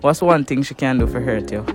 What's 0.00 0.22
one 0.22 0.44
thing 0.44 0.62
she 0.62 0.74
can 0.74 0.98
do 0.98 1.08
for 1.08 1.20
hurt 1.20 1.50
you? 1.50 1.66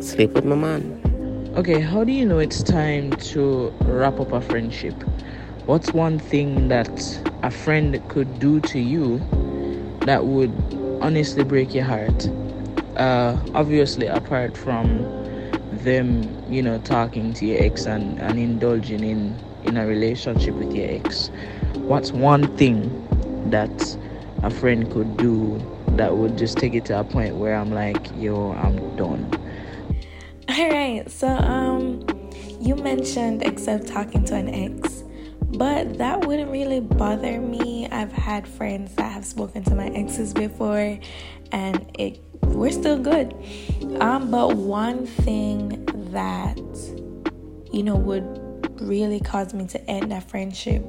Sleep 0.00 0.30
with 0.32 0.46
my 0.46 0.56
man. 0.56 1.52
Okay, 1.56 1.80
how 1.80 2.04
do 2.04 2.12
you 2.12 2.24
know 2.24 2.38
it's 2.38 2.62
time 2.62 3.10
to 3.10 3.68
wrap 3.82 4.18
up 4.18 4.32
a 4.32 4.40
friendship? 4.40 4.94
What's 5.66 5.92
one 5.92 6.18
thing 6.18 6.68
that 6.68 6.88
a 7.42 7.50
friend 7.50 8.00
could 8.08 8.38
do 8.38 8.60
to 8.60 8.78
you 8.78 9.18
that 10.06 10.24
would 10.24 10.52
honestly 11.02 11.44
break 11.44 11.74
your 11.74 11.84
heart? 11.84 12.28
Uh, 12.98 13.38
obviously, 13.54 14.06
apart 14.06 14.56
from 14.56 14.86
them, 15.70 16.44
you 16.52 16.62
know, 16.62 16.78
talking 16.80 17.32
to 17.32 17.46
your 17.46 17.62
ex 17.62 17.86
and, 17.86 18.18
and 18.18 18.38
indulging 18.38 19.04
in, 19.04 19.38
in 19.64 19.76
a 19.76 19.86
relationship 19.86 20.54
with 20.54 20.74
your 20.74 20.90
ex, 20.90 21.30
what's 21.74 22.10
one 22.12 22.56
thing 22.56 23.06
that 23.50 23.96
a 24.42 24.50
friend 24.50 24.90
could 24.90 25.16
do 25.16 25.60
that 25.90 26.16
would 26.16 26.36
just 26.36 26.58
take 26.58 26.74
it 26.74 26.84
to 26.86 26.98
a 26.98 27.04
point 27.04 27.36
where 27.36 27.54
I'm 27.54 27.70
like, 27.70 28.08
yo, 28.16 28.52
I'm 28.52 28.96
done? 28.96 29.30
All 30.48 30.68
right. 30.70 31.08
So, 31.10 31.28
um, 31.28 32.04
you 32.60 32.74
mentioned 32.74 33.42
except 33.42 33.86
talking 33.86 34.24
to 34.24 34.34
an 34.34 34.48
ex, 34.48 35.04
but 35.42 35.98
that 35.98 36.26
wouldn't 36.26 36.50
really 36.50 36.80
bother 36.80 37.40
me. 37.40 37.86
I've 37.88 38.12
had 38.12 38.46
friends 38.46 38.94
that 38.96 39.12
have 39.12 39.24
spoken 39.24 39.62
to 39.64 39.74
my 39.74 39.88
exes 39.88 40.32
before, 40.34 40.98
and 41.52 41.90
it 41.98 42.20
we're 42.54 42.72
still 42.72 42.98
good. 42.98 43.34
Um, 44.00 44.30
but 44.30 44.56
one 44.56 45.06
thing 45.06 45.84
that 46.12 46.58
you 47.72 47.82
know 47.82 47.96
would 47.96 48.80
really 48.80 49.20
cause 49.20 49.54
me 49.54 49.66
to 49.66 49.90
end 49.90 50.12
that 50.12 50.28
friendship 50.28 50.84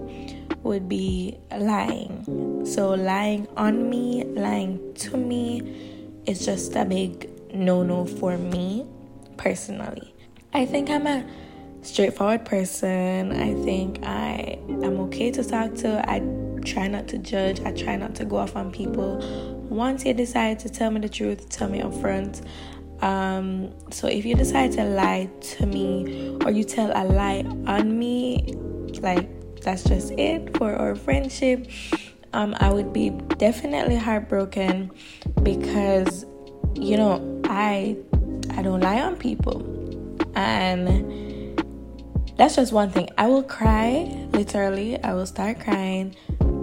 would 0.63 0.87
be 0.87 1.37
lying. 1.57 2.65
So 2.65 2.89
lying 2.89 3.47
on 3.57 3.89
me, 3.89 4.23
lying 4.25 4.93
to 4.95 5.17
me 5.17 6.21
is 6.25 6.45
just 6.45 6.75
a 6.75 6.85
big 6.85 7.29
no-no 7.53 8.05
for 8.05 8.37
me 8.37 8.85
personally. 9.37 10.13
I 10.53 10.65
think 10.65 10.89
I'm 10.89 11.07
a 11.07 11.25
straightforward 11.81 12.45
person. 12.45 13.31
I 13.31 13.53
think 13.63 14.03
I 14.03 14.59
am 14.67 14.99
okay 15.01 15.31
to 15.31 15.43
talk 15.43 15.75
to. 15.75 16.09
I 16.09 16.19
try 16.65 16.87
not 16.87 17.07
to 17.09 17.17
judge. 17.17 17.61
I 17.61 17.71
try 17.71 17.95
not 17.95 18.15
to 18.15 18.25
go 18.25 18.37
off 18.37 18.55
on 18.55 18.71
people. 18.71 19.19
Once 19.69 20.03
you 20.03 20.13
decide 20.13 20.59
to 20.59 20.69
tell 20.69 20.91
me 20.91 20.99
the 20.99 21.09
truth, 21.09 21.49
tell 21.49 21.69
me 21.69 21.81
up 21.81 21.93
front. 21.95 22.41
Um, 23.01 23.71
so 23.91 24.07
if 24.07 24.25
you 24.25 24.35
decide 24.35 24.71
to 24.73 24.83
lie 24.83 25.29
to 25.41 25.65
me 25.65 26.35
or 26.43 26.51
you 26.51 26.63
tell 26.63 26.91
a 26.91 27.05
lie 27.05 27.45
on 27.67 27.97
me, 27.97 28.53
like 29.01 29.29
that's 29.61 29.83
just 29.83 30.11
it 30.13 30.57
for 30.57 30.75
our 30.75 30.95
friendship. 30.95 31.69
Um, 32.33 32.55
I 32.59 32.71
would 32.71 32.91
be 32.91 33.11
definitely 33.37 33.95
heartbroken 33.95 34.91
because 35.43 36.25
you 36.75 36.97
know 36.97 37.41
I 37.45 37.97
I 38.51 38.61
don't 38.61 38.81
lie 38.81 39.01
on 39.01 39.15
people. 39.15 39.63
And 40.35 41.59
that's 42.37 42.55
just 42.55 42.71
one 42.71 42.89
thing. 42.89 43.09
I 43.17 43.27
will 43.27 43.43
cry, 43.43 44.27
literally. 44.31 45.01
I 45.03 45.13
will 45.13 45.25
start 45.25 45.59
crying 45.59 46.15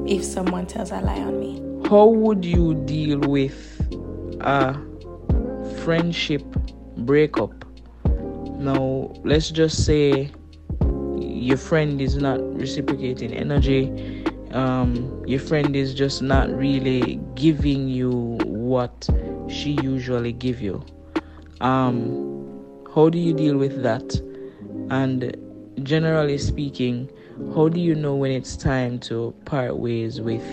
if 0.06 0.24
someone 0.24 0.66
tells 0.66 0.90
a 0.90 1.00
lie 1.00 1.20
on 1.20 1.38
me. 1.40 1.75
How 1.88 2.06
would 2.06 2.44
you 2.44 2.74
deal 2.84 3.18
with 3.20 3.56
a 4.40 4.74
friendship 5.84 6.42
breakup? 6.98 7.64
Now, 8.58 9.12
let's 9.24 9.50
just 9.50 9.84
say 9.84 10.30
your 11.18 11.56
friend 11.56 12.00
is 12.00 12.16
not 12.16 12.40
reciprocating 12.56 13.32
energy. 13.32 14.24
Um, 14.52 15.22
your 15.26 15.40
friend 15.40 15.76
is 15.76 15.94
just 15.94 16.22
not 16.22 16.50
really 16.50 17.20
giving 17.34 17.88
you 17.88 18.38
what 18.44 19.08
she 19.48 19.78
usually 19.82 20.32
give 20.32 20.60
you 20.60 20.84
um, 21.60 22.84
how 22.94 23.08
do 23.08 23.18
you 23.18 23.32
deal 23.32 23.56
with 23.56 23.82
that? 23.82 24.14
And 24.90 25.36
generally 25.82 26.38
speaking, 26.38 27.10
how 27.54 27.68
do 27.68 27.80
you 27.80 27.94
know 27.94 28.14
when 28.14 28.30
it's 28.30 28.56
time 28.56 28.98
to 29.00 29.34
part 29.44 29.76
ways 29.76 30.20
with 30.20 30.44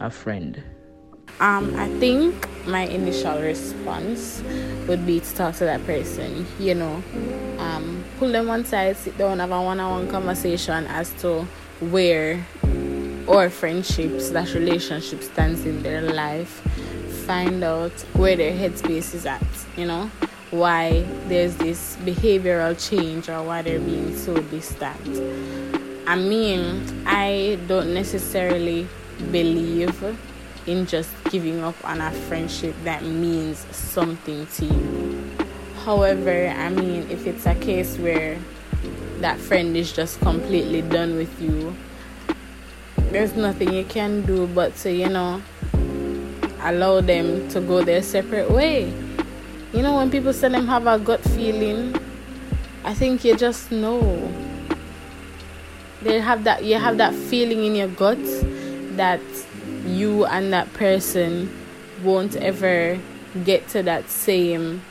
a 0.00 0.10
friend? 0.10 0.62
Um, 1.40 1.74
I 1.76 1.88
think 2.00 2.48
my 2.66 2.86
initial 2.86 3.40
response 3.40 4.42
would 4.88 5.06
be 5.06 5.20
to 5.20 5.34
talk 5.34 5.54
to 5.56 5.64
that 5.64 5.84
person, 5.86 6.46
you 6.58 6.74
know, 6.74 7.02
um, 7.58 8.04
pull 8.18 8.32
them 8.32 8.48
one 8.48 8.64
side, 8.64 8.96
sit 8.96 9.16
down, 9.16 9.38
have 9.38 9.52
a 9.52 9.62
one 9.62 9.78
on 9.78 9.90
one 9.90 10.08
conversation 10.10 10.86
as 10.86 11.12
to 11.22 11.46
where 11.80 12.44
or 13.28 13.50
friendships 13.50 14.30
that 14.30 14.52
relationship 14.54 15.22
stands 15.22 15.64
in 15.64 15.82
their 15.82 16.00
life, 16.00 16.48
find 17.26 17.62
out 17.62 17.92
where 18.14 18.34
their 18.34 18.52
headspace 18.52 19.14
is 19.14 19.26
at, 19.26 19.42
you 19.76 19.86
know, 19.86 20.10
why 20.50 21.02
there's 21.26 21.54
this 21.56 21.96
behavioral 22.04 22.74
change 22.88 23.28
or 23.28 23.42
why 23.42 23.62
they're 23.62 23.80
being 23.80 24.16
so 24.16 24.34
distant. 24.34 25.06
I 26.08 26.16
mean, 26.16 27.04
I 27.06 27.58
don't 27.68 27.92
necessarily 27.92 28.88
believe 29.30 30.18
in 30.66 30.86
just 30.86 31.10
giving 31.30 31.64
up 31.64 31.74
on 31.84 32.00
a 32.00 32.10
friendship 32.28 32.74
that 32.84 33.02
means 33.02 33.58
something 33.74 34.46
to 34.46 34.64
you. 34.66 35.30
However, 35.84 36.48
I 36.48 36.68
mean, 36.68 37.08
if 37.10 37.26
it's 37.26 37.46
a 37.46 37.54
case 37.54 37.96
where 37.96 38.38
that 39.20 39.38
friend 39.38 39.76
is 39.76 39.92
just 39.92 40.20
completely 40.20 40.82
done 40.82 41.16
with 41.16 41.40
you, 41.40 41.74
there's 43.10 43.34
nothing 43.34 43.72
you 43.72 43.84
can 43.84 44.26
do 44.26 44.46
but 44.48 44.76
to, 44.76 44.92
you 44.92 45.08
know, 45.08 45.40
allow 46.60 47.00
them 47.00 47.48
to 47.48 47.60
go 47.60 47.82
their 47.82 48.02
separate 48.02 48.50
way. 48.50 48.92
You 49.72 49.82
know, 49.82 49.96
when 49.96 50.10
people 50.10 50.32
say 50.32 50.48
them 50.48 50.66
have 50.66 50.86
a 50.86 50.98
gut 50.98 51.22
feeling, 51.22 51.96
I 52.84 52.94
think 52.94 53.24
you 53.24 53.36
just 53.36 53.72
know. 53.72 54.32
They 56.02 56.20
have 56.20 56.44
that 56.44 56.64
you 56.64 56.78
have 56.78 56.98
that 56.98 57.12
feeling 57.14 57.64
in 57.64 57.74
your 57.74 57.88
gut 57.88 58.18
that 58.98 59.20
you 59.86 60.26
and 60.26 60.52
that 60.52 60.72
person 60.74 61.50
won't 62.04 62.36
ever 62.36 62.98
get 63.44 63.66
to 63.68 63.82
that 63.82 64.10
same 64.10 64.82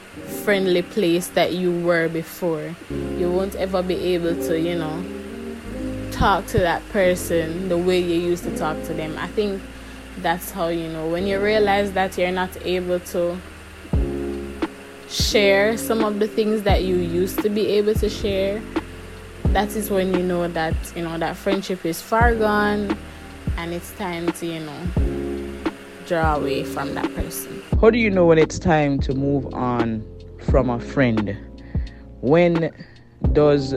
friendly 0.43 0.81
place 0.81 1.27
that 1.29 1.53
you 1.53 1.71
were 1.85 2.09
before. 2.09 2.75
You 2.89 3.31
won't 3.31 3.55
ever 3.55 3.83
be 3.83 3.95
able 4.15 4.35
to, 4.47 4.59
you 4.59 4.75
know, 4.75 5.03
talk 6.11 6.47
to 6.47 6.57
that 6.59 6.87
person 6.89 7.69
the 7.69 7.77
way 7.77 7.99
you 7.99 8.19
used 8.19 8.43
to 8.43 8.57
talk 8.57 8.81
to 8.83 8.93
them. 8.93 9.15
I 9.17 9.27
think 9.27 9.61
that's 10.17 10.51
how 10.51 10.69
you 10.69 10.89
know 10.89 11.07
when 11.07 11.27
you 11.27 11.39
realize 11.39 11.91
that 11.91 12.17
you're 12.17 12.31
not 12.31 12.49
able 12.65 12.99
to 12.99 13.37
share 15.07 15.77
some 15.77 16.03
of 16.03 16.19
the 16.19 16.27
things 16.27 16.63
that 16.63 16.83
you 16.83 16.95
used 16.95 17.41
to 17.43 17.49
be 17.49 17.67
able 17.67 17.93
to 17.93 18.09
share 18.09 18.61
that 19.45 19.73
is 19.75 19.89
when 19.89 20.13
you 20.13 20.23
know 20.23 20.47
that 20.47 20.75
you 20.95 21.03
know 21.03 21.17
that 21.17 21.37
friendship 21.37 21.85
is 21.85 22.01
far 22.01 22.35
gone 22.35 22.97
and 23.57 23.73
it's 23.73 23.91
time 23.93 24.31
to 24.31 24.45
you 24.45 24.59
know 24.59 25.71
draw 26.07 26.35
away 26.35 26.63
from 26.63 26.93
that 26.95 27.13
person 27.15 27.61
how 27.81 27.89
do 27.89 27.97
you 27.97 28.09
know 28.09 28.25
when 28.25 28.37
it's 28.37 28.57
time 28.57 28.99
to 28.99 29.13
move 29.13 29.53
on 29.53 30.05
from 30.49 30.69
a 30.69 30.79
friend 30.79 31.37
when 32.21 32.71
does 33.33 33.75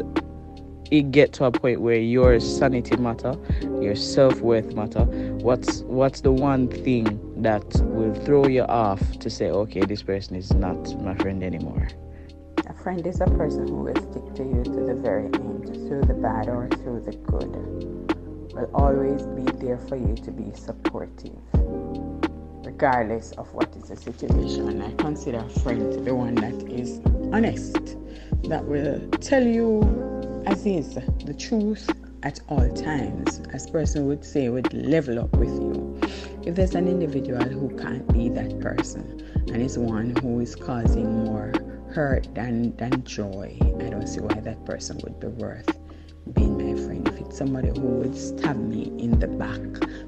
it 0.90 1.12
get 1.12 1.32
to 1.34 1.44
a 1.44 1.52
point 1.52 1.80
where 1.80 1.96
your 1.96 2.40
sanity 2.40 2.96
matter, 2.96 3.36
your 3.80 3.94
self 3.94 4.40
worth 4.40 4.74
matter? 4.74 5.04
What's 5.40 5.80
what's 5.82 6.20
the 6.20 6.32
one 6.32 6.68
thing 6.68 7.20
that 7.42 7.64
will 7.82 8.14
throw 8.24 8.46
you 8.46 8.62
off 8.62 9.00
to 9.20 9.30
say, 9.30 9.50
okay, 9.50 9.80
this 9.80 10.02
person 10.02 10.36
is 10.36 10.52
not 10.52 11.00
my 11.02 11.14
friend 11.16 11.42
anymore? 11.42 11.88
A 12.66 12.74
friend 12.74 13.06
is 13.06 13.20
a 13.20 13.26
person 13.26 13.68
who 13.68 13.84
will 13.84 13.96
stick 13.96 14.34
to 14.34 14.42
you 14.42 14.64
to 14.64 14.80
the 14.86 14.94
very 14.94 15.26
end, 15.26 15.66
through 15.88 16.02
the 16.02 16.14
bad 16.14 16.48
or 16.48 16.68
through 16.68 17.00
the 17.00 17.12
good. 17.16 17.89
Will 18.52 18.68
always 18.74 19.22
be 19.22 19.44
there 19.64 19.78
for 19.78 19.94
you 19.96 20.16
to 20.16 20.30
be 20.32 20.52
supportive, 20.54 21.38
regardless 22.64 23.30
of 23.32 23.52
what 23.54 23.74
is 23.76 23.84
the 23.84 23.96
situation. 23.96 24.82
I 24.82 24.92
consider 24.94 25.38
a 25.38 25.48
friend 25.60 26.04
the 26.04 26.14
one 26.14 26.34
that 26.34 26.54
is 26.68 27.00
honest, 27.32 27.96
that 28.48 28.64
will 28.64 29.00
tell 29.20 29.46
you 29.46 29.82
as 30.46 30.66
is 30.66 30.94
the 31.24 31.34
truth 31.34 31.88
at 32.24 32.40
all 32.48 32.68
times, 32.74 33.40
as 33.52 33.70
person 33.70 34.06
would 34.08 34.24
say, 34.24 34.48
would 34.48 34.72
level 34.74 35.20
up 35.20 35.32
with 35.36 35.48
you. 35.48 36.00
If 36.42 36.56
there's 36.56 36.74
an 36.74 36.88
individual 36.88 37.42
who 37.42 37.76
can't 37.76 38.12
be 38.12 38.30
that 38.30 38.58
person 38.60 39.24
and 39.52 39.62
is 39.62 39.78
one 39.78 40.16
who 40.16 40.40
is 40.40 40.56
causing 40.56 41.24
more 41.24 41.52
hurt 41.92 42.34
than, 42.34 42.74
than 42.76 43.04
joy, 43.04 43.56
I 43.78 43.90
don't 43.90 44.08
see 44.08 44.20
why 44.20 44.40
that 44.40 44.64
person 44.64 44.98
would 45.04 45.20
be 45.20 45.28
worth 45.28 45.78
being 46.34 46.56
my 46.56 46.80
friend. 46.84 47.06
If 47.08 47.20
it's 47.20 47.38
somebody 47.38 47.68
who 47.68 47.86
would 47.86 48.16
stab 48.16 48.56
me 48.56 48.92
in 48.98 49.18
the 49.18 49.28
back, 49.28 49.60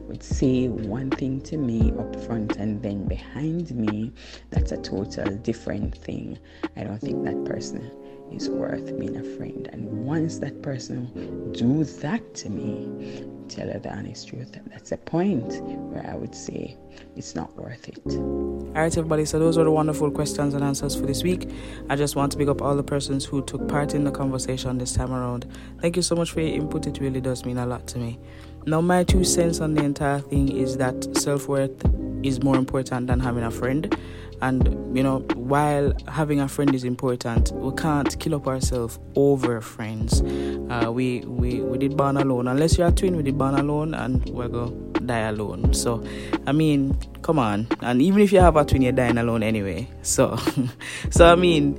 would 0.09 0.23
say 0.23 0.69
one 0.69 1.11
thing 1.11 1.41
to 1.43 1.57
me 1.57 1.93
up 1.99 2.15
front 2.25 2.57
and 2.57 2.83
then 2.83 3.07
behind 3.07 3.71
me, 3.75 4.13
that's 4.51 4.73
a 4.73 4.77
total 4.77 5.25
different 5.37 5.97
thing. 5.97 6.39
I 6.77 6.85
don't 6.85 6.99
think 7.01 7.25
that 7.25 7.45
person 7.45 7.91
is 8.35 8.49
worth 8.49 8.99
being 8.99 9.17
a 9.17 9.37
friend. 9.37 9.69
And 9.73 10.07
once 10.07 10.39
that 10.39 10.63
person 10.63 11.53
do 11.53 11.85
that 11.85 12.35
to 12.37 12.51
me, 12.51 13.25
tell 13.49 13.69
her 13.69 13.79
the 13.79 13.93
honest 13.93 14.29
truth. 14.29 14.57
That's 14.67 14.93
a 14.93 14.97
point 14.97 15.63
where 15.63 16.07
I 16.09 16.15
would 16.15 16.35
say 16.35 16.77
it's 17.17 17.35
not 17.35 17.55
worth 17.57 17.89
it. 17.89 18.01
All 18.07 18.73
right, 18.73 18.97
everybody. 18.97 19.25
So 19.25 19.39
those 19.39 19.59
were 19.59 19.65
the 19.65 19.71
wonderful 19.71 20.11
questions 20.11 20.55
and 20.55 20.65
answers 20.65 20.97
for 20.97 21.07
this 21.07 21.23
week. 21.23 21.51
I 21.91 21.97
just 21.97 22.17
want 22.17 22.33
to 22.33 22.39
pick 22.39 22.49
up 22.49 22.63
all 22.63 22.75
the 22.75 22.83
persons 22.83 23.25
who 23.25 23.43
took 23.43 23.69
part 23.69 23.95
in 23.95 24.05
the 24.05 24.11
conversation 24.11 24.79
this 24.79 24.93
time 24.93 25.13
around. 25.13 25.47
Thank 25.81 25.97
you 25.97 26.03
so 26.03 26.17
much 26.17 26.33
for 26.33 26.41
your 26.41 26.55
input. 26.55 26.87
It 26.87 26.99
really 27.01 27.21
does 27.21 27.45
mean 27.45 27.59
a 27.59 27.67
lot 27.67 27.87
to 27.89 27.99
me. 27.99 28.19
Now, 28.65 28.81
my 28.81 29.05
two 29.05 29.25
cents 29.25 29.61
on 29.61 29.75
the 29.75 29.83
entire 29.83 30.21
thing 30.21 30.57
is 30.57 30.77
that 30.77 31.17
self 31.19 31.49
worth 31.49 31.83
is 32.23 32.43
more 32.43 32.57
important 32.57 33.07
than 33.07 33.21
having 33.21 33.45
a 33.45 33.51
friend. 33.51 33.97
And 34.41 34.97
you 34.97 35.05
know, 35.05 35.21
while 35.35 35.93
having 36.09 36.41
a 36.41 36.49
friend 36.49 36.75
is 36.75 36.83
important, 36.83 37.53
we 37.53 37.73
can't 37.77 38.19
kill 38.19 38.35
up 38.35 38.49
ourselves 38.49 38.99
over 39.15 39.61
friends. 39.61 40.21
Uh, 40.21 40.91
we 40.93 41.21
we 41.21 41.61
we 41.61 41.79
did 41.79 41.97
born 41.97 42.17
alone. 42.17 42.49
Unless 42.49 42.77
you're 42.77 42.89
a 42.89 42.93
twin, 42.93 43.17
we 43.17 43.23
did 43.23 43.39
born 43.39 43.55
alone, 43.55 43.95
and 43.95 44.29
we're 44.31 44.49
gonna 44.49 44.75
die 45.07 45.29
alone. 45.29 45.73
So, 45.75 46.03
I 46.47 46.53
mean, 46.53 46.99
come 47.23 47.39
on. 47.39 47.69
And 47.83 48.03
even 48.03 48.21
if 48.21 48.33
you 48.33 48.41
have 48.41 48.57
a 48.57 48.65
twin, 48.65 48.83
you're 48.83 48.93
dying 48.93 49.17
alone 49.19 49.45
anyway. 49.45 49.89
So, 50.03 50.37
so 51.11 51.31
I 51.31 51.37
mean, 51.37 51.79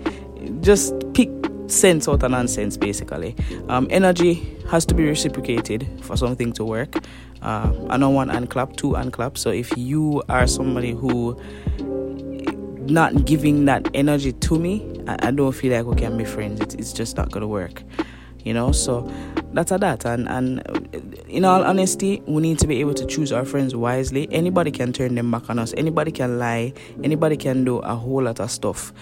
just 0.62 0.93
pick 1.13 1.29
sense 1.73 2.07
out 2.07 2.23
of 2.23 2.31
nonsense 2.31 2.77
basically. 2.77 3.36
Um, 3.67 3.88
energy 3.89 4.55
has 4.69 4.86
to 4.86 4.93
be 4.93 5.05
reciprocated 5.05 5.88
for 6.01 6.15
something 6.17 6.53
to 6.53 6.63
work. 6.63 6.95
Uh, 7.41 7.73
I 7.89 7.97
know 7.97 8.09
one 8.09 8.29
and 8.29 8.49
clap, 8.49 8.75
two 8.77 8.95
and 8.95 9.12
clap. 9.12 9.38
So 9.38 9.49
if 9.49 9.75
you 9.77 10.23
are 10.29 10.47
somebody 10.47 10.91
who 10.91 11.38
not 12.88 13.25
giving 13.25 13.65
that 13.65 13.89
energy 13.93 14.31
to 14.33 14.59
me, 14.59 15.01
I, 15.07 15.27
I 15.27 15.31
don't 15.31 15.51
feel 15.51 15.75
like 15.75 15.86
we 15.86 15.95
can 16.01 16.17
be 16.17 16.25
friends. 16.25 16.62
It, 16.62 16.75
it's 16.75 16.93
just 16.93 17.17
not 17.17 17.31
gonna 17.31 17.47
work, 17.47 17.83
you 18.43 18.53
know. 18.53 18.71
So 18.71 19.09
that's 19.53 19.71
a 19.71 19.77
that. 19.77 20.05
And 20.05 20.27
and 20.29 20.62
in 21.27 21.45
all 21.45 21.63
honesty, 21.63 22.21
we 22.25 22.41
need 22.41 22.59
to 22.59 22.67
be 22.67 22.79
able 22.79 22.93
to 22.93 23.05
choose 23.05 23.31
our 23.31 23.45
friends 23.45 23.75
wisely. 23.75 24.27
Anybody 24.31 24.71
can 24.71 24.93
turn 24.93 25.15
them 25.15 25.31
back 25.31 25.49
on 25.49 25.59
us. 25.59 25.73
Anybody 25.77 26.12
can 26.12 26.39
lie. 26.39 26.73
Anybody 27.03 27.38
can 27.38 27.63
do 27.63 27.77
a 27.79 27.95
whole 27.95 28.23
lot 28.23 28.39
of 28.39 28.51
stuff, 28.51 28.93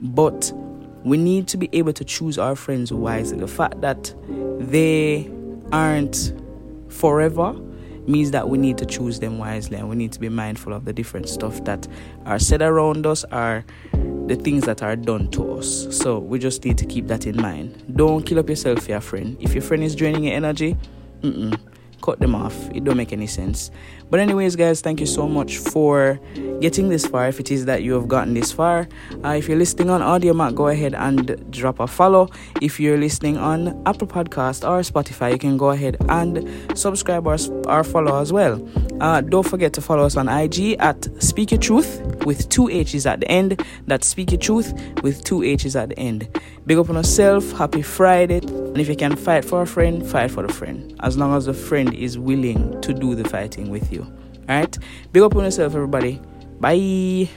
but 0.00 0.52
we 1.04 1.16
need 1.16 1.46
to 1.48 1.56
be 1.56 1.68
able 1.72 1.92
to 1.92 2.04
choose 2.04 2.38
our 2.38 2.56
friends 2.56 2.92
wisely. 2.92 3.38
The 3.38 3.48
fact 3.48 3.80
that 3.80 4.12
they 4.58 5.30
aren't 5.72 6.32
forever 6.88 7.52
means 8.06 8.30
that 8.30 8.48
we 8.48 8.58
need 8.58 8.78
to 8.78 8.86
choose 8.86 9.20
them 9.20 9.38
wisely 9.38 9.76
and 9.76 9.88
we 9.88 9.96
need 9.96 10.12
to 10.12 10.20
be 10.20 10.28
mindful 10.28 10.72
of 10.72 10.84
the 10.84 10.92
different 10.92 11.28
stuff 11.28 11.62
that 11.64 11.86
are 12.24 12.38
said 12.38 12.62
around 12.62 13.06
us 13.06 13.24
are 13.24 13.64
the 14.26 14.36
things 14.36 14.64
that 14.64 14.82
are 14.82 14.96
done 14.96 15.30
to 15.30 15.58
us. 15.58 15.86
So 15.96 16.18
we 16.18 16.38
just 16.38 16.64
need 16.64 16.78
to 16.78 16.86
keep 16.86 17.06
that 17.08 17.26
in 17.26 17.36
mind. 17.40 17.96
Don't 17.96 18.24
kill 18.24 18.38
up 18.38 18.48
yourself 18.48 18.88
your 18.88 19.00
friend. 19.00 19.36
If 19.40 19.54
your 19.54 19.62
friend 19.62 19.82
is 19.82 19.94
draining 19.94 20.24
your 20.24 20.34
energy, 20.34 20.76
cut 22.06 22.20
them 22.20 22.36
off. 22.36 22.54
It 22.72 22.84
don't 22.84 22.96
make 22.96 23.12
any 23.12 23.26
sense. 23.26 23.72
But 24.08 24.20
anyways, 24.20 24.54
guys, 24.54 24.80
thank 24.80 25.00
you 25.00 25.06
so 25.06 25.26
much 25.26 25.58
for 25.58 26.20
getting 26.60 26.88
this 26.88 27.04
far. 27.04 27.26
If 27.26 27.40
it 27.40 27.50
is 27.50 27.64
that 27.64 27.82
you 27.82 27.94
have 27.94 28.06
gotten 28.06 28.34
this 28.34 28.52
far, 28.52 28.88
uh, 29.24 29.30
if 29.30 29.48
you're 29.48 29.58
listening 29.58 29.90
on 29.90 30.00
Audiomack, 30.00 30.54
go 30.54 30.68
ahead 30.68 30.94
and 30.94 31.50
drop 31.50 31.80
a 31.80 31.88
follow. 31.88 32.30
If 32.62 32.78
you're 32.78 32.96
listening 32.96 33.36
on 33.36 33.82
Apple 33.84 34.06
Podcast 34.06 34.62
or 34.62 34.80
Spotify, 34.82 35.32
you 35.32 35.38
can 35.38 35.56
go 35.56 35.70
ahead 35.70 35.96
and 36.08 36.48
subscribe 36.78 37.26
or, 37.26 37.36
or 37.66 37.82
follow 37.82 38.20
as 38.20 38.32
well. 38.32 38.62
Uh, 39.00 39.20
don't 39.20 39.46
forget 39.46 39.72
to 39.72 39.80
follow 39.80 40.04
us 40.04 40.16
on 40.16 40.28
IG 40.28 40.76
at 40.78 41.08
Speak 41.20 41.50
Your 41.50 41.60
Truth 41.60 42.00
with 42.24 42.48
two 42.48 42.68
H's 42.68 43.06
at 43.06 43.20
the 43.20 43.28
end. 43.28 43.60
That's 43.88 44.06
Speak 44.06 44.30
Your 44.30 44.40
Truth 44.40 44.72
with 45.02 45.24
two 45.24 45.42
H's 45.42 45.74
at 45.74 45.88
the 45.88 45.98
end. 45.98 46.28
Big 46.66 46.78
up 46.78 46.88
on 46.88 46.96
yourself. 46.96 47.50
Happy 47.52 47.82
Friday. 47.82 48.38
And 48.38 48.78
if 48.78 48.88
you 48.88 48.96
can 48.96 49.16
fight 49.16 49.44
for 49.44 49.62
a 49.62 49.66
friend, 49.66 50.06
fight 50.06 50.30
for 50.30 50.46
the 50.46 50.52
friend. 50.52 50.94
As 51.00 51.16
long 51.16 51.34
as 51.36 51.46
the 51.46 51.54
friend 51.54 51.94
is 51.96 52.18
willing 52.18 52.80
to 52.82 52.92
do 52.92 53.14
the 53.14 53.28
fighting 53.28 53.70
with 53.70 53.92
you. 53.92 54.06
Alright? 54.48 54.78
Big 55.12 55.22
up 55.22 55.34
on 55.34 55.44
yourself, 55.44 55.74
everybody. 55.74 56.20
Bye. 56.60 57.28